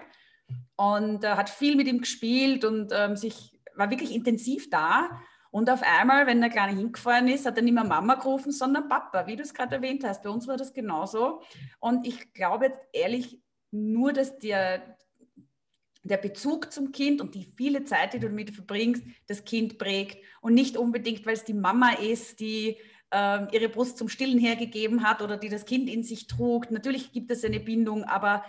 [0.76, 5.20] Und äh, hat viel mit ihm gespielt und ähm, sich, war wirklich intensiv da.
[5.52, 8.88] Und auf einmal, wenn der Kleine hingefahren ist, hat er nicht mehr Mama gerufen, sondern
[8.88, 10.22] Papa, wie du es gerade erwähnt hast.
[10.22, 11.42] Bei uns war das genauso.
[11.80, 13.40] Und ich glaube jetzt ehrlich
[13.72, 14.98] nur, dass der,
[16.04, 20.24] der Bezug zum Kind und die viele Zeit, die du damit verbringst, das Kind prägt.
[20.42, 22.78] Und nicht unbedingt, weil es die Mama ist, die
[23.12, 26.70] äh, ihre Brust zum Stillen hergegeben hat oder die das Kind in sich trug.
[26.70, 28.44] Natürlich gibt es eine Bindung, aber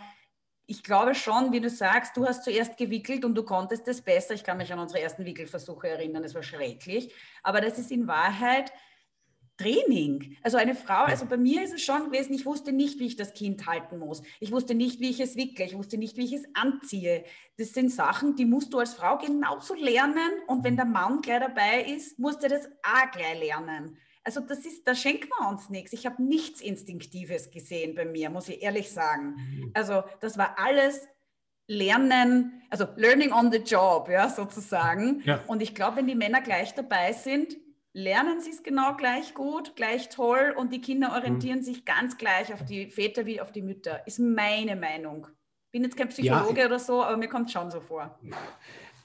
[0.70, 4.34] ich glaube schon, wie du sagst, du hast zuerst gewickelt und du konntest es besser.
[4.34, 7.12] Ich kann mich an unsere ersten Wickelversuche erinnern, es war schrecklich.
[7.42, 8.72] Aber das ist in Wahrheit
[9.56, 10.36] Training.
[10.42, 13.16] Also eine Frau, also bei mir ist es schon gewesen, ich wusste nicht, wie ich
[13.16, 14.22] das Kind halten muss.
[14.38, 15.64] Ich wusste nicht, wie ich es wickle.
[15.64, 17.24] Ich wusste nicht, wie ich es anziehe.
[17.58, 20.30] Das sind Sachen, die musst du als Frau genauso lernen.
[20.46, 23.98] Und wenn der Mann gleich dabei ist, musst du das auch gleich lernen.
[24.22, 25.92] Also das ist, da schenkt man uns nichts.
[25.92, 29.36] Ich habe nichts Instinktives gesehen bei mir, muss ich ehrlich sagen.
[29.36, 29.70] Mhm.
[29.74, 31.08] Also das war alles
[31.66, 35.22] Lernen, also Learning on the Job, ja, sozusagen.
[35.24, 35.42] Ja.
[35.46, 37.56] Und ich glaube, wenn die Männer gleich dabei sind,
[37.92, 41.64] lernen sie es genau gleich gut, gleich toll und die Kinder orientieren mhm.
[41.64, 44.06] sich ganz gleich auf die Väter wie auf die Mütter.
[44.06, 45.28] Ist meine Meinung.
[45.70, 46.66] Bin jetzt kein Psychologe ja.
[46.66, 48.18] oder so, aber mir kommt schon so vor.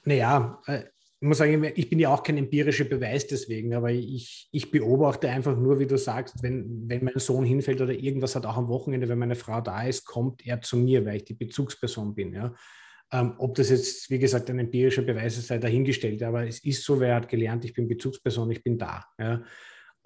[0.04, 0.84] Naja, äh,
[1.26, 5.56] muss sagen, ich bin ja auch kein empirischer Beweis deswegen, aber ich, ich beobachte einfach
[5.56, 9.08] nur, wie du sagst, wenn, wenn mein Sohn hinfällt oder irgendwas hat, auch am Wochenende,
[9.08, 12.32] wenn meine Frau da ist, kommt er zu mir, weil ich die Bezugsperson bin.
[12.32, 12.54] Ja.
[13.12, 16.84] Ähm, ob das jetzt, wie gesagt, ein empirischer Beweis ist, sei dahingestellt, aber es ist
[16.84, 19.04] so, wer hat gelernt, ich bin Bezugsperson, ich bin da.
[19.18, 19.42] Ja.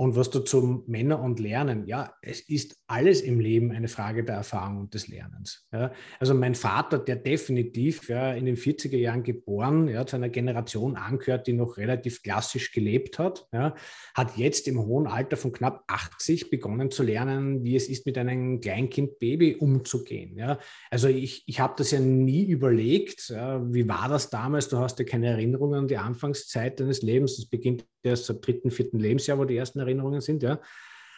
[0.00, 4.36] Und was dazu Männer und Lernen, ja, es ist alles im Leben eine Frage der
[4.36, 5.68] Erfahrung und des Lernens.
[5.74, 5.92] Ja.
[6.18, 10.96] Also mein Vater, der definitiv ja, in den 40er Jahren geboren, ja, zu einer Generation
[10.96, 13.74] angehört, die noch relativ klassisch gelebt hat, ja,
[14.14, 18.16] hat jetzt im hohen Alter von knapp 80 begonnen zu lernen, wie es ist, mit
[18.16, 20.38] einem Kleinkind-Baby umzugehen.
[20.38, 20.60] Ja.
[20.90, 24.70] Also ich, ich habe das ja nie überlegt, ja, wie war das damals?
[24.70, 27.38] Du hast ja keine Erinnerungen an die Anfangszeit deines Lebens.
[27.38, 30.60] Es beginnt erst am dritten, vierten Lebensjahr, wo die ersten Erinnerungen Erinnerungen sind, ja.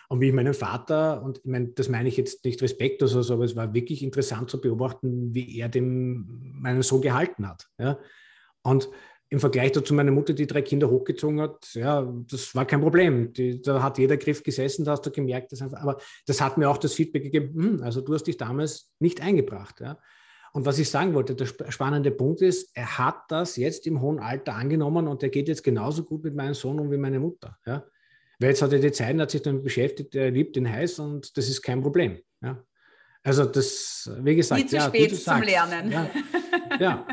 [0.09, 3.35] Und wie ich meinen Vater, und ich meine, das meine ich jetzt nicht respektlos, also,
[3.35, 7.68] aber es war wirklich interessant zu beobachten, wie er dem meinen Sohn gehalten hat.
[7.79, 7.99] Ja.
[8.62, 8.90] Und
[9.31, 13.33] im Vergleich dazu meine Mutter, die drei Kinder hochgezogen hat, ja, das war kein Problem.
[13.33, 16.59] Die, da hat jeder Griff gesessen, da hast du gemerkt, dass einfach, aber das hat
[16.59, 19.81] mir auch das Feedback gegeben, hm, also du hast dich damals nicht eingebracht.
[19.81, 19.99] Ja.
[20.55, 24.19] Und was ich sagen wollte, der spannende Punkt ist, er hat das jetzt im hohen
[24.19, 27.57] Alter angenommen und er geht jetzt genauso gut mit meinem Sohn um wie meine Mutter.
[27.65, 27.85] Ja.
[28.38, 31.37] Weil jetzt hat er die Zeit, hat sich damit beschäftigt, er liebt den heiß und
[31.37, 32.19] das ist kein Problem.
[32.43, 32.62] Ja.
[33.23, 35.91] Also das, wie gesagt, Nie zu ja, spät zum Lernen.
[35.91, 36.11] Ja,
[36.81, 37.07] ja,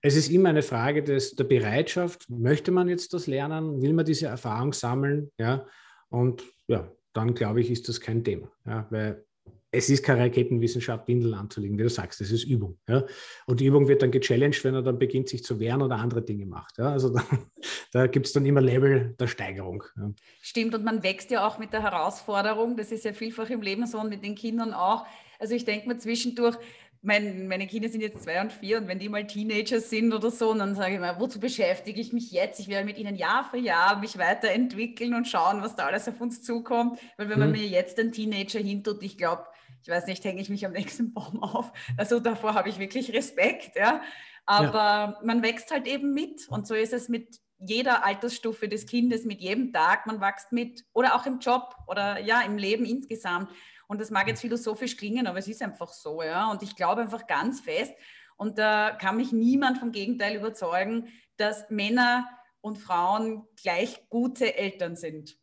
[0.00, 2.30] Es ist immer eine Frage des, der Bereitschaft.
[2.30, 3.82] Möchte man jetzt das lernen?
[3.82, 5.30] Will man diese Erfahrung sammeln?
[5.38, 5.66] Ja.
[6.08, 8.50] Und ja, dann glaube ich, ist das kein Thema.
[8.64, 9.25] Ja, weil
[9.70, 12.78] es ist keine Raketenwissenschaft, Windeln anzulegen, wie du sagst, das ist Übung.
[12.88, 13.04] Ja?
[13.46, 16.22] Und die Übung wird dann gechallenged, wenn er dann beginnt, sich zu wehren oder andere
[16.22, 16.78] Dinge macht.
[16.78, 16.92] Ja?
[16.92, 17.22] Also da,
[17.92, 19.82] da gibt es dann immer Level der Steigerung.
[19.96, 20.12] Ja.
[20.40, 23.86] Stimmt, und man wächst ja auch mit der Herausforderung, das ist ja vielfach im Leben
[23.86, 25.04] so und mit den Kindern auch.
[25.38, 26.56] Also ich denke mir zwischendurch,
[27.02, 30.30] mein, meine Kinder sind jetzt zwei und vier und wenn die mal Teenager sind oder
[30.30, 32.58] so, dann sage ich mal, wozu beschäftige ich mich jetzt?
[32.58, 36.20] Ich werde mit ihnen Jahr für Jahr mich weiterentwickeln und schauen, was da alles auf
[36.20, 36.98] uns zukommt.
[37.16, 37.58] Weil wenn man mhm.
[37.58, 39.44] mir jetzt einen Teenager hintut, ich glaube,
[39.86, 41.72] ich weiß nicht, hänge ich mich am nächsten Baum auf.
[41.96, 44.02] Also davor habe ich wirklich Respekt, ja.
[44.44, 45.20] Aber ja.
[45.22, 49.40] man wächst halt eben mit und so ist es mit jeder Altersstufe des Kindes, mit
[49.40, 53.50] jedem Tag, man wächst mit oder auch im Job oder ja, im Leben insgesamt.
[53.86, 56.50] Und das mag jetzt philosophisch klingen, aber es ist einfach so, ja.
[56.50, 57.94] Und ich glaube einfach ganz fest,
[58.36, 62.28] und da kann mich niemand vom Gegenteil überzeugen, dass Männer
[62.60, 65.38] und Frauen gleich gute Eltern sind.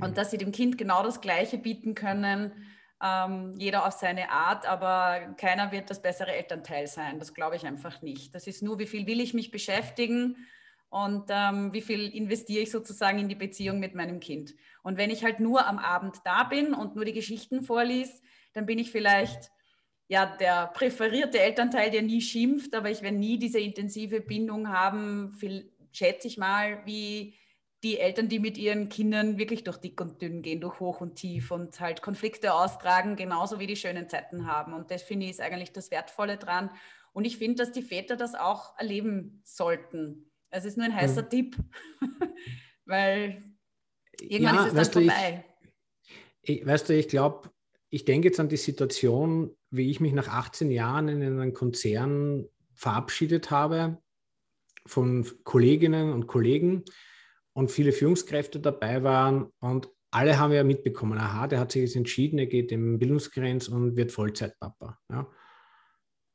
[0.00, 2.52] Und dass sie dem Kind genau das Gleiche bieten können,
[3.02, 7.18] ähm, jeder auf seine Art, aber keiner wird das bessere Elternteil sein.
[7.18, 8.34] Das glaube ich einfach nicht.
[8.34, 10.36] Das ist nur, wie viel will ich mich beschäftigen
[10.88, 14.54] und ähm, wie viel investiere ich sozusagen in die Beziehung mit meinem Kind.
[14.82, 18.66] Und wenn ich halt nur am Abend da bin und nur die Geschichten vorlies, dann
[18.66, 19.50] bin ich vielleicht
[20.06, 25.32] ja der präferierte Elternteil, der nie schimpft, aber ich werde nie diese intensive Bindung haben,
[25.32, 27.34] viel, schätze ich mal, wie
[27.84, 31.16] die Eltern, die mit ihren Kindern wirklich durch dick und dünn gehen, durch hoch und
[31.16, 34.72] tief und halt Konflikte austragen, genauso wie die schönen Zeiten haben.
[34.72, 36.70] Und das finde ich ist eigentlich das Wertvolle dran.
[37.12, 40.30] Und ich finde, dass die Väter das auch erleben sollten.
[40.50, 41.30] Es ist nur ein heißer mhm.
[41.30, 41.56] Tipp,
[42.86, 43.44] weil
[44.20, 45.44] irgendwann ja, ist es dann vorbei.
[46.42, 47.50] Ich, ich, weißt du, ich glaube,
[47.90, 52.46] ich denke jetzt an die Situation, wie ich mich nach 18 Jahren in einem Konzern
[52.72, 53.98] verabschiedet habe
[54.86, 56.84] von Kolleginnen und Kollegen
[57.54, 61.96] und viele Führungskräfte dabei waren und alle haben ja mitbekommen, aha, der hat sich jetzt
[61.96, 64.98] entschieden, er geht im Bildungsgrenz und wird Vollzeitpapa.
[65.10, 65.26] Ja.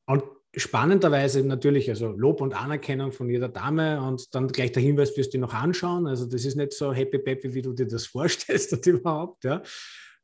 [0.05, 0.23] Und
[0.55, 5.33] spannenderweise natürlich, also Lob und Anerkennung von jeder Dame und dann gleich der Hinweis, wirst
[5.33, 6.07] du noch anschauen.
[6.07, 9.45] Also das ist nicht so happy peppy, wie du dir das vorstellst und überhaupt.
[9.45, 9.61] Ja.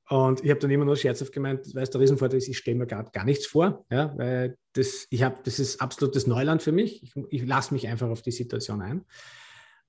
[0.09, 2.87] Und ich habe dann immer nur scherzhaft gemeint, weil der Riesenvorteil ist, ich stelle mir
[2.87, 7.01] gerade gar nichts vor, ja, weil das, ich habe, das ist absolutes Neuland für mich.
[7.01, 9.05] Ich, ich lasse mich einfach auf die Situation ein.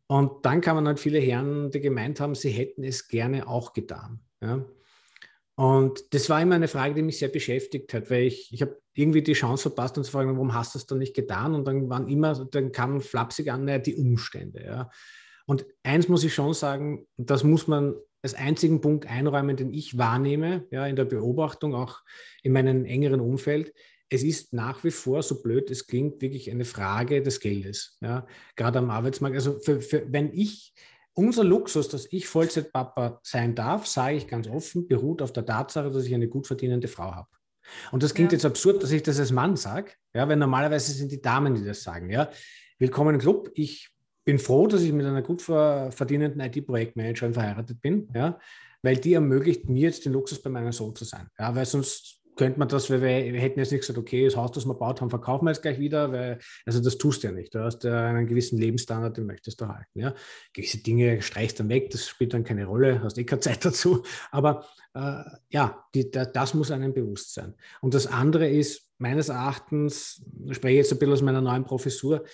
[0.09, 4.21] Und dann kamen halt viele Herren, die gemeint haben, sie hätten es gerne auch getan.
[4.41, 4.65] Ja.
[5.57, 8.79] Und das war immer eine Frage, die mich sehr beschäftigt hat, weil ich, ich habe
[8.93, 11.55] irgendwie die Chance verpasst und zu fragen, warum hast du es dann nicht getan?
[11.55, 14.65] Und dann waren immer, dann kamen flapsig an, naja, die Umstände.
[14.65, 14.91] Ja.
[15.47, 19.97] Und eins muss ich schon sagen, das muss man als einzigen Punkt einräumen, den ich
[19.97, 22.01] wahrnehme, ja, in der Beobachtung, auch
[22.43, 23.73] in meinem engeren Umfeld.
[24.09, 27.97] Es ist nach wie vor, so blöd es klingt, wirklich eine Frage des Geldes.
[28.01, 28.27] Ja.
[28.55, 29.35] Gerade am Arbeitsmarkt.
[29.35, 30.75] Also für, für, wenn ich
[31.15, 35.91] unser Luxus, dass ich Vollzeitpapa sein darf, sage ich ganz offen, beruht auf der Tatsache,
[35.91, 37.29] dass ich eine gut verdienende Frau habe.
[37.91, 38.37] Und das klingt ja.
[38.37, 41.65] jetzt absurd, dass ich das als Mann sage, ja, weil normalerweise sind die Damen, die
[41.65, 42.11] das sagen.
[42.11, 42.31] Ja.
[42.79, 43.51] Willkommen im Club.
[43.55, 43.89] Ich
[44.25, 48.39] bin froh, dass ich mit einer gut verdienenden IT-Projektmanagerin verheiratet bin, ja,
[48.83, 51.29] weil die ermöglicht mir jetzt den Luxus bei meinem Sohn zu sein.
[51.39, 54.53] Ja, weil sonst könnte man das, weil wir, hätten jetzt nicht gesagt, okay, das Haus,
[54.53, 57.33] das wir baut haben, verkaufen wir jetzt gleich wieder, weil, also das tust du ja
[57.33, 57.55] nicht.
[57.55, 59.99] Du hast ja einen gewissen Lebensstandard, den möchtest du halten.
[59.99, 60.15] Ja?
[60.53, 64.03] Gewisse Dinge streichst dann weg, das spielt dann keine Rolle, hast eh keine Zeit dazu.
[64.31, 67.55] Aber äh, ja, die, das muss einem bewusst sein.
[67.81, 72.25] Und das andere ist, meines Erachtens, ich spreche jetzt ein bisschen aus meiner neuen Professur,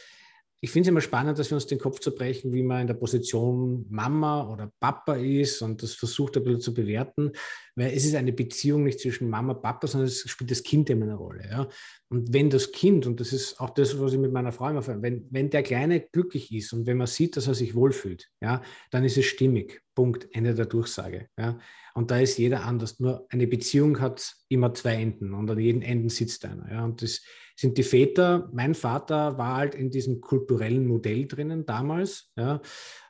[0.64, 2.94] ich finde es immer spannend, dass wir uns den Kopf zerbrechen, wie man in der
[2.94, 7.32] Position Mama oder Papa ist und das versucht ein bisschen zu bewerten,
[7.74, 10.88] weil es ist eine Beziehung nicht zwischen Mama und Papa, sondern es spielt das Kind
[10.88, 11.48] immer eine Rolle.
[11.50, 11.68] Ja?
[12.10, 14.86] Und wenn das Kind, und das ist auch das, was ich mit meiner Frau immer
[15.02, 18.62] wenn, wenn der Kleine glücklich ist und wenn man sieht, dass er sich wohlfühlt, ja,
[18.92, 19.82] dann ist es stimmig.
[19.96, 21.26] Punkt, Ende der Durchsage.
[21.36, 21.58] Ja?
[21.94, 23.00] Und da ist jeder anders.
[23.00, 26.70] Nur eine Beziehung hat immer zwei Enden und an jedem Enden sitzt einer.
[26.70, 26.84] Ja?
[26.84, 27.20] Und das
[27.56, 28.50] sind die Väter.
[28.52, 32.60] Mein Vater war halt in diesem kulturellen Modell drinnen damals, ja?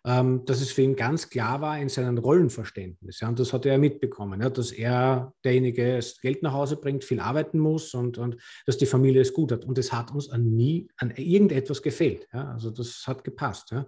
[0.05, 3.21] Ähm, dass es für ihn ganz klar war in seinem Rollenverständnis.
[3.21, 3.29] Ja?
[3.29, 4.51] Und das hat er mitbekommen, ja?
[4.51, 8.87] dass er derjenige das Geld nach Hause bringt, viel arbeiten muss und, und dass die
[8.87, 9.65] Familie es gut hat.
[9.65, 12.27] Und es hat uns an nie an irgendetwas gefehlt.
[12.33, 12.51] Ja?
[12.51, 13.71] Also das hat gepasst.
[13.71, 13.87] Ja?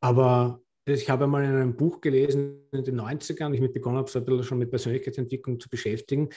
[0.00, 0.60] Aber
[0.94, 4.18] ich habe einmal in einem Buch gelesen in den 90ern, ich mit begonnen habe, so
[4.18, 6.30] ein bisschen schon mit Persönlichkeitsentwicklung zu beschäftigen.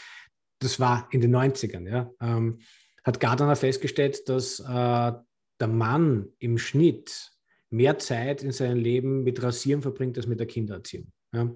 [0.60, 2.12] Das war in den 90ern, ja.
[2.22, 2.60] Ähm,
[3.04, 7.32] hat Gardner festgestellt, dass äh, der Mann im Schnitt
[7.70, 11.08] mehr Zeit in seinem Leben mit Rasieren verbringt als mit der Kindererziehung.
[11.34, 11.52] Ja.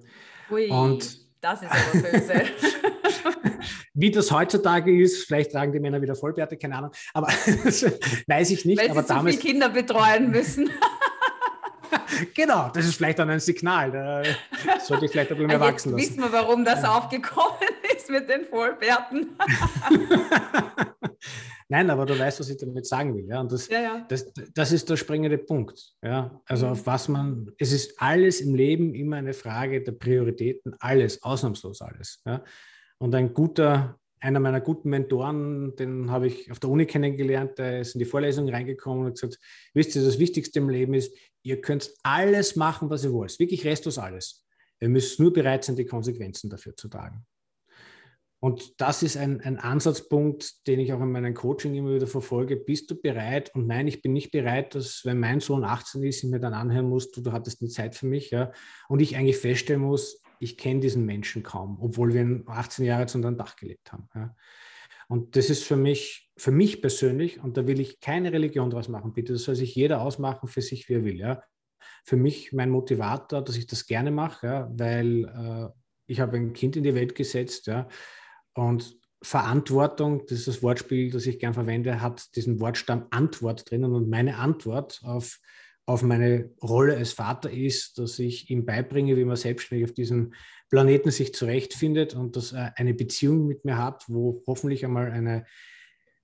[0.50, 2.42] Ui, Und das ist aber böse.
[3.94, 7.26] Wie das heutzutage ist, vielleicht tragen die Männer wieder Vollbärte, keine Ahnung, aber
[8.26, 8.80] weiß ich nicht.
[8.80, 10.70] Weil aber sie damals, so viele Kinder betreuen müssen.
[12.34, 13.90] genau, das ist vielleicht dann ein Signal.
[13.90, 14.22] Da
[14.80, 16.02] sollte ich vielleicht ein bisschen mehr wachsen lassen.
[16.02, 16.96] Wissen wir, warum das ja.
[16.96, 17.58] aufgekommen
[17.96, 19.36] ist mit den Vollbärten.
[21.70, 23.26] Nein, aber du weißt, was ich damit sagen will.
[23.26, 23.40] Ja?
[23.40, 24.06] Und das, ja, ja.
[24.08, 25.92] Das, das ist der springende Punkt.
[26.02, 26.40] Ja?
[26.46, 26.72] Also mhm.
[26.72, 31.82] auf was man, es ist alles im Leben immer eine Frage der Prioritäten, alles, ausnahmslos
[31.82, 32.22] alles.
[32.24, 32.42] Ja?
[32.98, 37.80] Und ein guter einer meiner guten Mentoren, den habe ich auf der Uni kennengelernt, der
[37.80, 39.38] ist in die Vorlesung reingekommen und hat gesagt,
[39.74, 41.14] wisst ihr, das Wichtigste im Leben ist,
[41.48, 43.38] ihr könnt alles machen, was ihr wollt.
[43.38, 44.44] Wirklich restlos alles.
[44.80, 47.26] Ihr müsst nur bereit sein, die Konsequenzen dafür zu tragen.
[48.40, 52.56] Und das ist ein, ein Ansatzpunkt, den ich auch in meinem Coaching immer wieder verfolge.
[52.56, 53.52] Bist du bereit?
[53.54, 56.54] Und nein, ich bin nicht bereit, dass, wenn mein Sohn 18 ist, ich mir dann
[56.54, 58.30] anhören muss, du, du hattest eine Zeit für mich.
[58.30, 58.52] Ja?
[58.88, 63.18] Und ich eigentlich feststellen muss, ich kenne diesen Menschen kaum, obwohl wir 18 Jahre zu
[63.18, 64.08] unter Dach gelebt haben.
[64.14, 64.36] Ja?
[65.08, 68.88] Und das ist für mich, für mich persönlich, und da will ich keine Religion draus
[68.88, 71.18] machen, bitte, das soll sich jeder ausmachen für sich, wie er will.
[71.18, 71.42] Ja?
[72.04, 74.70] Für mich mein Motivator, dass ich das gerne mache, ja?
[74.72, 75.68] weil äh,
[76.06, 77.88] ich habe ein Kind in die Welt gesetzt, ja,
[78.54, 83.94] und Verantwortung, das ist das Wortspiel, das ich gern verwende, hat diesen Wortstamm Antwort drinnen.
[83.94, 85.40] Und meine Antwort auf,
[85.88, 90.34] auf meine Rolle als Vater ist, dass ich ihm beibringe, wie man selbstständig auf diesem
[90.68, 95.46] Planeten sich zurechtfindet und dass er eine Beziehung mit mir hat, wo hoffentlich einmal eine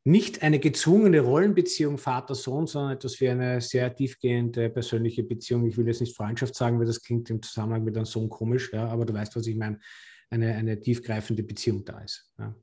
[0.06, 5.66] nicht eine gezwungene Rollenbeziehung Vater-Sohn, sondern etwas wie eine sehr tiefgehende persönliche Beziehung.
[5.66, 8.70] Ich will jetzt nicht Freundschaft sagen, weil das klingt im Zusammenhang mit einem Sohn komisch,
[8.70, 9.80] ja, aber du weißt, was ich meine
[10.28, 12.30] eine, eine tiefgreifende Beziehung da ist.
[12.38, 12.54] Ja.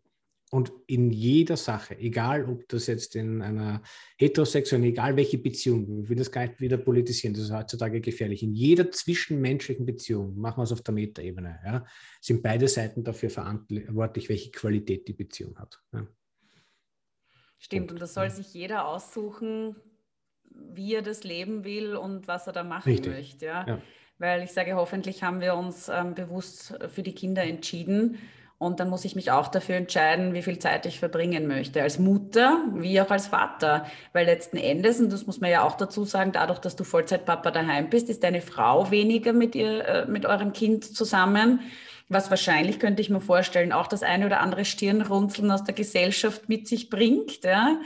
[0.53, 3.81] Und in jeder Sache, egal ob das jetzt in einer
[4.17, 8.43] heterosexuellen, egal welche Beziehung, ich will das gar nicht wieder politisieren, das ist heutzutage gefährlich.
[8.43, 11.85] In jeder zwischenmenschlichen Beziehung, machen wir es auf der Metaebene, ja,
[12.19, 15.81] sind beide Seiten dafür verantwortlich, welche Qualität die Beziehung hat.
[15.93, 16.05] Ja.
[17.57, 19.77] Stimmt, und das soll sich jeder aussuchen,
[20.49, 23.13] wie er das leben will und was er da machen Richtig.
[23.13, 23.45] möchte.
[23.45, 23.65] Ja.
[23.65, 23.81] ja
[24.21, 28.19] weil ich sage, hoffentlich haben wir uns ähm, bewusst für die Kinder entschieden.
[28.61, 31.97] Und dann muss ich mich auch dafür entscheiden, wie viel Zeit ich verbringen möchte, als
[31.97, 33.87] Mutter wie auch als Vater.
[34.13, 37.49] Weil letzten Endes, und das muss man ja auch dazu sagen, dadurch, dass du Vollzeitpapa
[37.49, 41.61] daheim bist, ist deine Frau weniger mit, ihr, äh, mit eurem Kind zusammen.
[42.07, 46.47] Was wahrscheinlich, könnte ich mir vorstellen, auch das eine oder andere Stirnrunzeln aus der Gesellschaft
[46.47, 47.43] mit sich bringt.
[47.43, 47.79] Ja?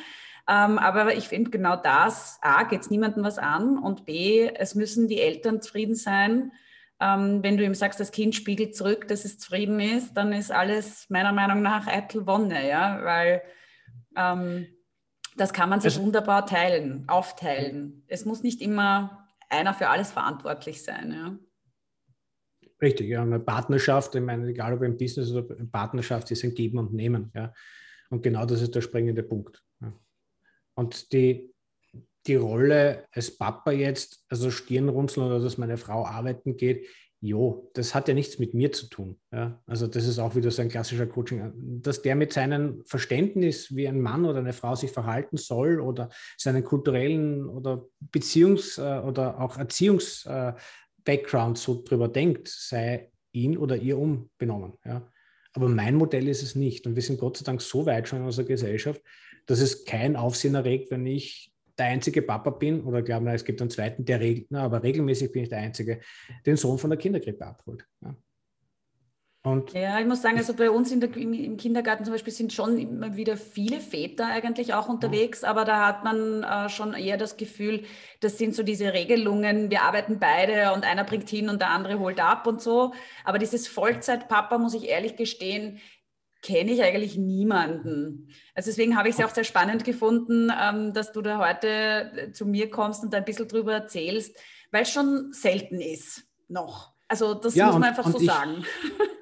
[0.50, 4.76] Ähm, aber ich finde genau das, A, geht es niemandem was an und B, es
[4.76, 6.52] müssen die Eltern zufrieden sein.
[7.02, 10.52] Ähm, wenn du ihm sagst, das Kind spiegelt zurück, dass es zufrieden ist, dann ist
[10.52, 13.42] alles meiner Meinung nach eitel Wonne, ja, weil
[14.16, 14.68] ähm,
[15.36, 18.04] das kann man sich also, wunderbar teilen, aufteilen.
[18.08, 21.38] Es muss nicht immer einer für alles verantwortlich sein, ja.
[22.82, 26.54] Richtig, ja, eine Partnerschaft, ich meine, egal ob ein Business oder eine Partnerschaft, ist ein
[26.54, 27.54] Geben und Nehmen, ja.
[28.10, 29.64] Und genau das ist der springende Punkt.
[29.82, 29.94] Ja.
[30.76, 31.55] Und die,
[32.28, 36.88] die Rolle als Papa jetzt, also Stirnrunzeln oder dass meine Frau arbeiten geht,
[37.22, 39.20] jo, das hat ja nichts mit mir zu tun.
[39.32, 39.62] Ja?
[39.66, 43.88] Also das ist auch wieder so ein klassischer Coaching, dass der mit seinem Verständnis, wie
[43.88, 49.42] ein Mann oder eine Frau sich verhalten soll oder seinen kulturellen oder Beziehungs- äh, oder
[49.42, 54.74] auch Erziehungs-Background so drüber denkt, sei ihn oder ihr umbenommen.
[54.86, 55.12] Ja?
[55.54, 56.86] Aber mein Modell ist es nicht.
[56.86, 59.02] Und wir sind Gott sei Dank so weit schon in unserer Gesellschaft,
[59.46, 63.62] dass es kein Aufsehen erregt, wenn ich der einzige Papa bin oder glauben, es gibt
[63.62, 66.00] einen zweiten, der regelt, aber regelmäßig bin ich der Einzige,
[66.46, 67.86] den Sohn von der Kinderkrippe abholt.
[68.02, 68.16] Ja.
[69.46, 72.80] Und ja, ich muss sagen, also bei uns der, im Kindergarten zum Beispiel sind schon
[72.80, 75.50] immer wieder viele Väter eigentlich auch unterwegs, ja.
[75.50, 77.84] aber da hat man äh, schon eher das Gefühl,
[78.22, 82.00] das sind so diese Regelungen, wir arbeiten beide und einer bringt hin und der andere
[82.00, 82.94] holt ab und so.
[83.24, 85.80] Aber dieses Vollzeitpapa, muss ich ehrlich gestehen,
[86.46, 88.30] kenne ich eigentlich niemanden.
[88.54, 92.32] Also deswegen habe ich es auch sehr spannend gefunden, ähm, dass du da heute äh,
[92.32, 94.38] zu mir kommst und ein bisschen drüber erzählst,
[94.70, 96.94] weil es schon selten ist noch.
[97.08, 98.64] Also das ja, muss man und, einfach und so ich, sagen.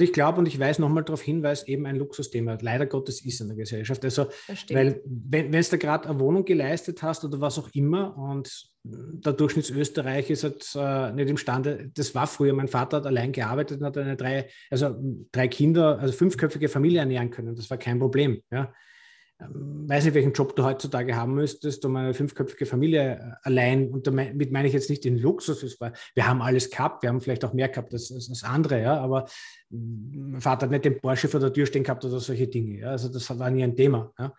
[0.00, 2.86] Und ich glaube und ich weise nochmal darauf hin, weil es eben ein Luxusthema leider
[2.86, 4.02] Gottes ist in der Gesellschaft.
[4.02, 4.28] Also,
[4.70, 9.34] weil wenn, wenn du gerade eine Wohnung geleistet hast oder was auch immer und der
[9.34, 13.86] Durchschnittsösterreich ist halt äh, nicht imstande, das war früher, mein Vater hat allein gearbeitet und
[13.86, 14.96] hat eine drei, also
[15.32, 17.54] drei Kinder, also fünfköpfige Familie ernähren können.
[17.54, 18.40] Das war kein Problem.
[18.50, 18.72] Ja.
[19.40, 23.90] Ähm, weiß nicht, welchen Job du heutzutage haben müsstest, um eine fünfköpfige Familie äh, allein,
[23.90, 25.78] und damit meine ich jetzt nicht den Luxus,
[26.14, 29.26] wir haben alles gehabt, wir haben vielleicht auch mehr gehabt als, als andere, ja, aber
[29.70, 32.80] mm, mein Vater hat nicht den Porsche vor der Tür stehen gehabt oder solche Dinge,
[32.80, 34.12] ja, also das war nie ein Thema.
[34.18, 34.34] Ja.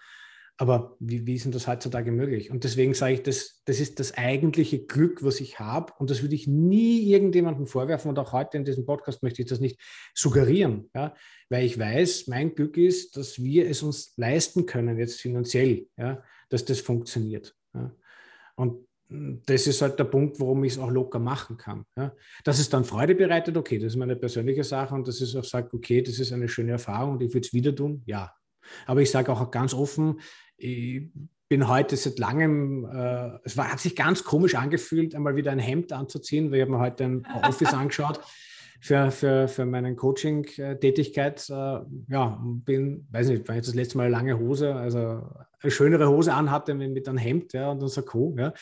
[0.61, 2.51] Aber wie, wie ist denn das heutzutage möglich?
[2.51, 5.91] Und deswegen sage ich, das, das ist das eigentliche Glück, was ich habe.
[5.97, 8.09] Und das würde ich nie irgendjemandem vorwerfen.
[8.09, 9.81] Und auch heute in diesem Podcast möchte ich das nicht
[10.13, 10.87] suggerieren.
[10.93, 11.15] Ja?
[11.49, 16.23] Weil ich weiß, mein Glück ist, dass wir es uns leisten können, jetzt finanziell, ja?
[16.49, 17.55] dass das funktioniert.
[17.73, 17.95] Ja?
[18.53, 21.85] Und das ist halt der Punkt, warum ich es auch locker machen kann.
[21.97, 22.13] Ja.
[22.43, 25.43] Dass es dann Freude bereitet, okay, das ist meine persönliche Sache und dass es auch
[25.43, 28.31] sagt, okay, das ist eine schöne Erfahrung und ich würde es wieder tun, ja.
[28.85, 30.21] Aber ich sage auch ganz offen,
[30.57, 31.11] ich
[31.49, 35.59] bin heute seit langem, äh, es war, hat sich ganz komisch angefühlt, einmal wieder ein
[35.59, 38.21] Hemd anzuziehen, weil ich habe mir heute ein Office angeschaut.
[38.81, 41.47] Für, für, für meine Coaching-Tätigkeit.
[41.49, 41.53] Äh,
[42.09, 45.21] ja, bin, weiß nicht, wenn ich das letzte Mal eine lange Hose, also
[45.61, 48.35] eine schönere Hose anhatte mit einem Hemd ja, und einem Sakko.
[48.37, 48.53] Ja.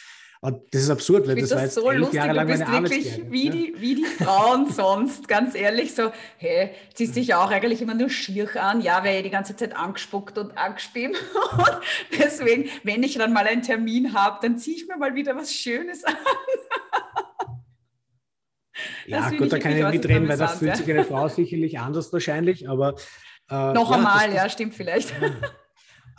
[0.42, 2.16] Das ist absurd, weil das, das war jetzt so lustig.
[2.16, 3.52] Jahre lang du bist wirklich wie, ja.
[3.52, 5.94] die, wie die Frauen sonst, ganz ehrlich.
[5.94, 8.82] So, hey, ziehst dich auch eigentlich immer nur schier an.
[8.82, 11.18] Ja, wäre die ganze Zeit angespuckt und angespielt.
[11.52, 11.80] Und
[12.20, 15.54] deswegen, wenn ich dann mal einen Termin habe, dann ziehe ich mir mal wieder was
[15.54, 16.16] Schönes an.
[19.08, 22.70] Ja, gut, da kann ich mitreden, weil da fühlt sich eine Frau sicherlich anders wahrscheinlich,
[22.70, 22.96] aber.
[23.50, 25.14] Äh, Noch ja, einmal, ja, stimmt vielleicht.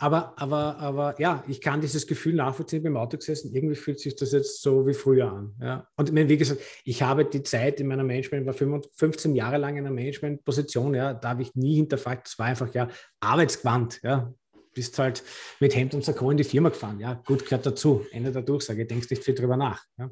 [0.01, 3.53] Aber, aber, aber ja, ich kann dieses Gefühl nachvollziehen beim Auto gesessen.
[3.53, 5.53] Irgendwie fühlt sich das jetzt so wie früher an.
[5.61, 5.87] Ja.
[5.95, 9.85] Und wie gesagt, ich habe die Zeit in meiner Management, war 15 Jahre lang in
[9.85, 12.25] einer Managementposition, ja, da habe ich nie hinterfragt.
[12.25, 12.87] Das war einfach ja
[13.19, 13.99] arbeitsgewandt.
[14.01, 14.33] Ja.
[14.73, 15.23] Bist halt
[15.59, 16.99] mit Hemd und Sakko in die Firma gefahren.
[16.99, 18.03] Ja, gut, gehört dazu.
[18.11, 18.87] Ende der Durchsage.
[18.87, 19.83] Denkst nicht viel drüber nach.
[19.99, 20.09] Ja.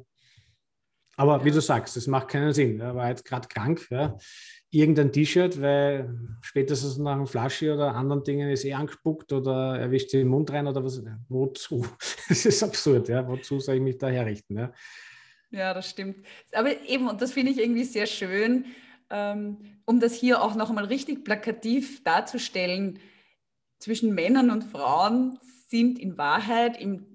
[1.20, 2.80] Aber wie du sagst, das macht keinen Sinn.
[2.80, 3.86] Er war jetzt gerade krank.
[3.90, 4.16] Ja
[4.70, 10.12] irgendein T-Shirt, weil spätestens nach einem Flasche oder anderen Dingen ist eh angespuckt oder erwischt
[10.12, 11.02] den Mund rein oder was.
[11.28, 11.84] Wozu?
[12.28, 13.26] Das ist absurd, ja.
[13.26, 14.56] Wozu soll ich mich da herrichten?
[14.56, 14.72] Ja,
[15.50, 16.24] ja das stimmt.
[16.52, 18.66] Aber eben, und das finde ich irgendwie sehr schön,
[19.10, 23.00] ähm, um das hier auch noch einmal richtig plakativ darzustellen,
[23.80, 27.09] zwischen Männern und Frauen sind in Wahrheit im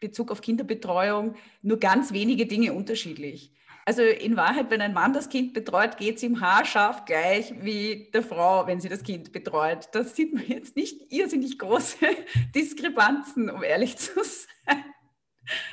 [0.00, 3.52] Bezug auf Kinderbetreuung nur ganz wenige Dinge unterschiedlich.
[3.86, 8.10] Also in Wahrheit, wenn ein Mann das Kind betreut, geht es ihm haarscharf gleich wie
[8.12, 9.88] der Frau, wenn sie das Kind betreut.
[9.92, 11.96] Das sieht man jetzt nicht irrsinnig große
[12.54, 14.84] Diskrepanzen, um ehrlich zu sein.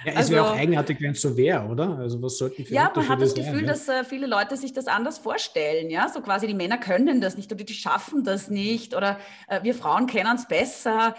[0.03, 1.97] Ja, es also, wäre auch eigenartig, wenn es so wäre, oder?
[1.99, 4.73] Also was sollten für Ja, man hat das Gefühl, sein, dass äh, viele Leute sich
[4.73, 8.49] das anders vorstellen, ja, so quasi die Männer können das nicht oder die schaffen das
[8.49, 11.15] nicht oder äh, wir Frauen kennen es besser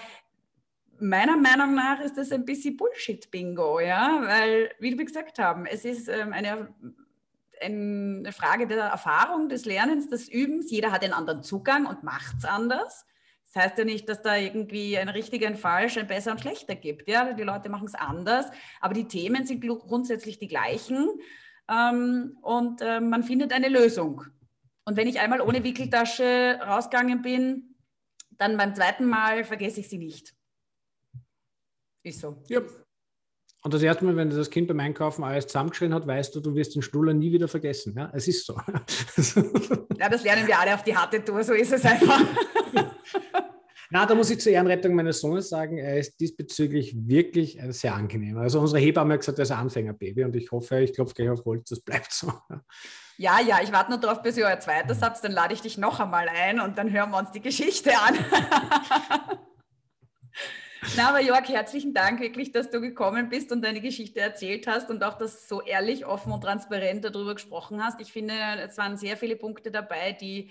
[1.01, 5.85] meiner Meinung nach ist das ein bisschen Bullshit-Bingo, ja, weil, wie wir gesagt haben, es
[5.85, 6.75] ist ähm, eine,
[7.61, 10.71] eine Frage der Erfahrung, des Lernens, des Übens.
[10.71, 13.07] Jeder hat einen anderen Zugang und macht es anders.
[13.53, 16.75] Das heißt ja nicht, dass da irgendwie ein richtig, ein falsch, ein besser und schlechter
[16.75, 17.09] gibt.
[17.09, 18.47] Ja, die Leute machen es anders,
[18.81, 21.09] aber die Themen sind grundsätzlich die gleichen
[21.71, 24.25] ähm, und äh, man findet eine Lösung.
[24.85, 27.75] Und wenn ich einmal ohne Wickeltasche rausgegangen bin,
[28.33, 30.35] dann beim zweiten Mal vergesse ich sie nicht.
[32.09, 32.37] Ist so.
[32.49, 32.63] Ja.
[33.63, 36.55] Und das erste Mal, wenn das Kind beim Einkaufen alles zusammengeschrien hat, weißt du, du
[36.55, 37.95] wirst den Stuller nie wieder vergessen.
[37.97, 38.55] Ja, es ist so.
[39.99, 42.21] Ja, das lernen wir alle auf die harte Tour, so ist es einfach.
[43.91, 48.39] Na, da muss ich zur Ehrenrettung meines Sohnes sagen, er ist diesbezüglich wirklich sehr angenehm.
[48.39, 51.31] Also unsere Hebamme hat gesagt, er ist ein Anfängerbaby und ich hoffe, ich klopfe gleich
[51.31, 52.33] auf Holz, das bleibt so.
[53.17, 55.79] Ja, ja, ich warte nur darauf, bis ihr euer zweites habt, dann lade ich dich
[55.79, 58.15] noch einmal ein und dann hören wir uns die Geschichte an.
[60.97, 64.91] Na, aber Jörg, herzlichen Dank wirklich, dass du gekommen bist und deine Geschichte erzählt hast
[64.91, 68.01] und auch das so ehrlich, offen und transparent darüber gesprochen hast.
[68.01, 70.51] Ich finde, es waren sehr viele Punkte dabei, die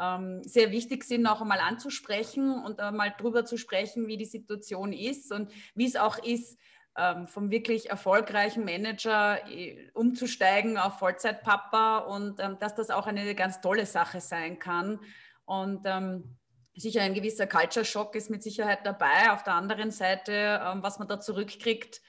[0.00, 4.92] ähm, sehr wichtig sind, auch einmal anzusprechen und einmal drüber zu sprechen, wie die Situation
[4.92, 6.58] ist und wie es auch ist,
[6.96, 13.34] ähm, vom wirklich erfolgreichen Manager äh, umzusteigen auf Vollzeitpapa und ähm, dass das auch eine
[13.34, 14.98] ganz tolle Sache sein kann.
[15.44, 16.37] Und ähm,
[16.80, 19.32] sicher ein gewisser Culture Shock ist mit Sicherheit dabei.
[19.32, 22.00] Auf der anderen Seite, ähm, was man da zurückkriegt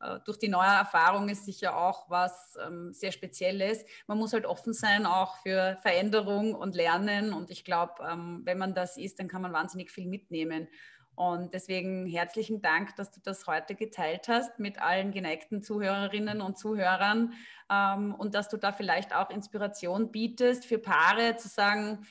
[0.00, 3.84] äh, durch die neue Erfahrung, ist sicher auch was ähm, sehr Spezielles.
[4.06, 7.32] Man muss halt offen sein auch für Veränderung und Lernen.
[7.32, 10.68] Und ich glaube, ähm, wenn man das ist, dann kann man wahnsinnig viel mitnehmen.
[11.14, 16.56] Und deswegen herzlichen Dank, dass du das heute geteilt hast mit allen geneigten Zuhörerinnen und
[16.56, 17.32] Zuhörern
[17.68, 22.06] ähm, und dass du da vielleicht auch Inspiration bietest für Paare zu sagen,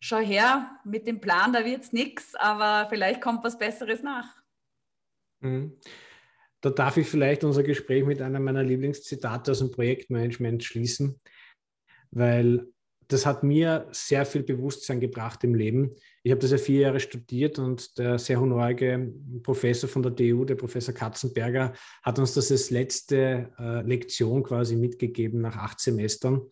[0.00, 4.36] schau her, mit dem Plan, da wird es nichts, aber vielleicht kommt was Besseres nach.
[5.40, 5.78] Mhm.
[6.60, 11.20] Da darf ich vielleicht unser Gespräch mit einem meiner Lieblingszitate aus dem Projektmanagement schließen,
[12.10, 12.66] weil
[13.06, 15.94] das hat mir sehr viel Bewusstsein gebracht im Leben.
[16.22, 20.44] Ich habe das ja vier Jahre studiert und der sehr honorige Professor von der DU,
[20.44, 21.72] der Professor Katzenberger,
[22.02, 26.42] hat uns das als letzte äh, Lektion quasi mitgegeben nach acht Semestern.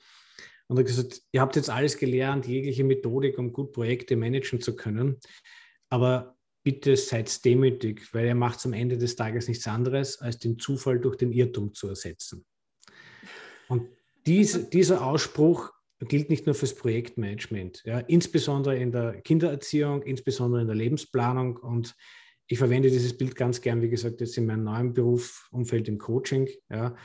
[0.69, 4.61] Und er hat gesagt, ihr habt jetzt alles gelernt, jegliche Methodik, um gut Projekte managen
[4.61, 5.19] zu können.
[5.91, 10.59] Aber bitte seid demütig, weil er macht am Ende des Tages nichts anderes, als den
[10.59, 12.45] Zufall durch den Irrtum zu ersetzen.
[13.69, 13.89] Und
[14.27, 20.67] dies, dieser Ausspruch gilt nicht nur fürs Projektmanagement, ja, insbesondere in der Kindererziehung, insbesondere in
[20.67, 21.57] der Lebensplanung.
[21.57, 21.95] Und
[22.49, 26.49] ich verwende dieses Bild ganz gern, wie gesagt, jetzt in meinem neuen Berufsumfeld im Coaching.
[26.69, 26.97] Ja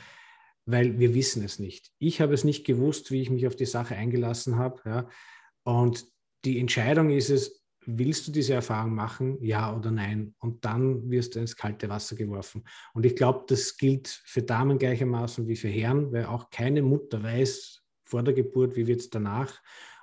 [0.64, 1.90] weil wir wissen es nicht.
[1.98, 4.80] Ich habe es nicht gewusst, wie ich mich auf die Sache eingelassen habe.
[4.84, 5.08] Ja.
[5.64, 6.06] Und
[6.44, 10.34] die Entscheidung ist es, willst du diese Erfahrung machen, ja oder nein?
[10.38, 12.64] Und dann wirst du ins kalte Wasser geworfen.
[12.94, 17.22] Und ich glaube, das gilt für Damen gleichermaßen wie für Herren, weil auch keine Mutter
[17.22, 19.60] weiß vor der Geburt, wie wird es danach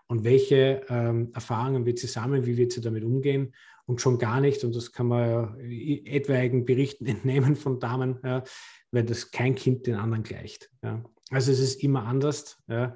[0.07, 3.53] und welche ähm, Erfahrungen wird sie sammeln, wie wird sie damit umgehen
[3.89, 5.55] und schon gar nicht, und das kann man ja
[6.05, 8.43] etwaigen Berichten entnehmen von Damen, ja,
[8.91, 10.69] weil das kein Kind den anderen gleicht.
[10.83, 11.03] Ja.
[11.31, 12.61] Also es ist immer anders.
[12.67, 12.95] Ja.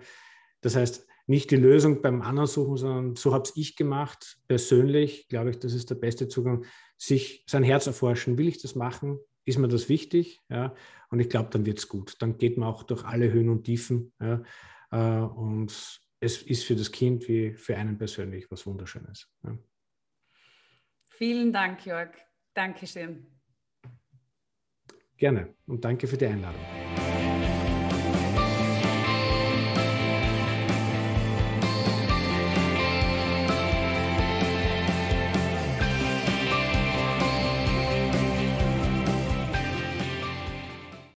[0.62, 4.38] Das heißt, nicht die Lösung beim anderen suchen, sondern so habe es ich gemacht.
[4.48, 6.64] Persönlich glaube ich, das ist der beste Zugang,
[6.96, 8.38] sich sein Herz erforschen.
[8.38, 9.18] Will ich das machen?
[9.46, 10.44] Ist mir das wichtig?
[10.48, 10.76] Ja?
[11.10, 12.18] Und ich glaube, dann wird es gut.
[12.20, 14.14] Dann geht man auch durch alle Höhen und Tiefen.
[14.22, 14.44] Ja?
[14.92, 15.72] Äh, und
[16.20, 19.28] es ist für das Kind wie für einen persönlich was Wunderschönes.
[19.44, 19.58] Ja?
[21.18, 22.10] Vielen Dank, Jörg.
[22.54, 23.28] Dankeschön.
[25.18, 26.62] Gerne und danke für die Einladung.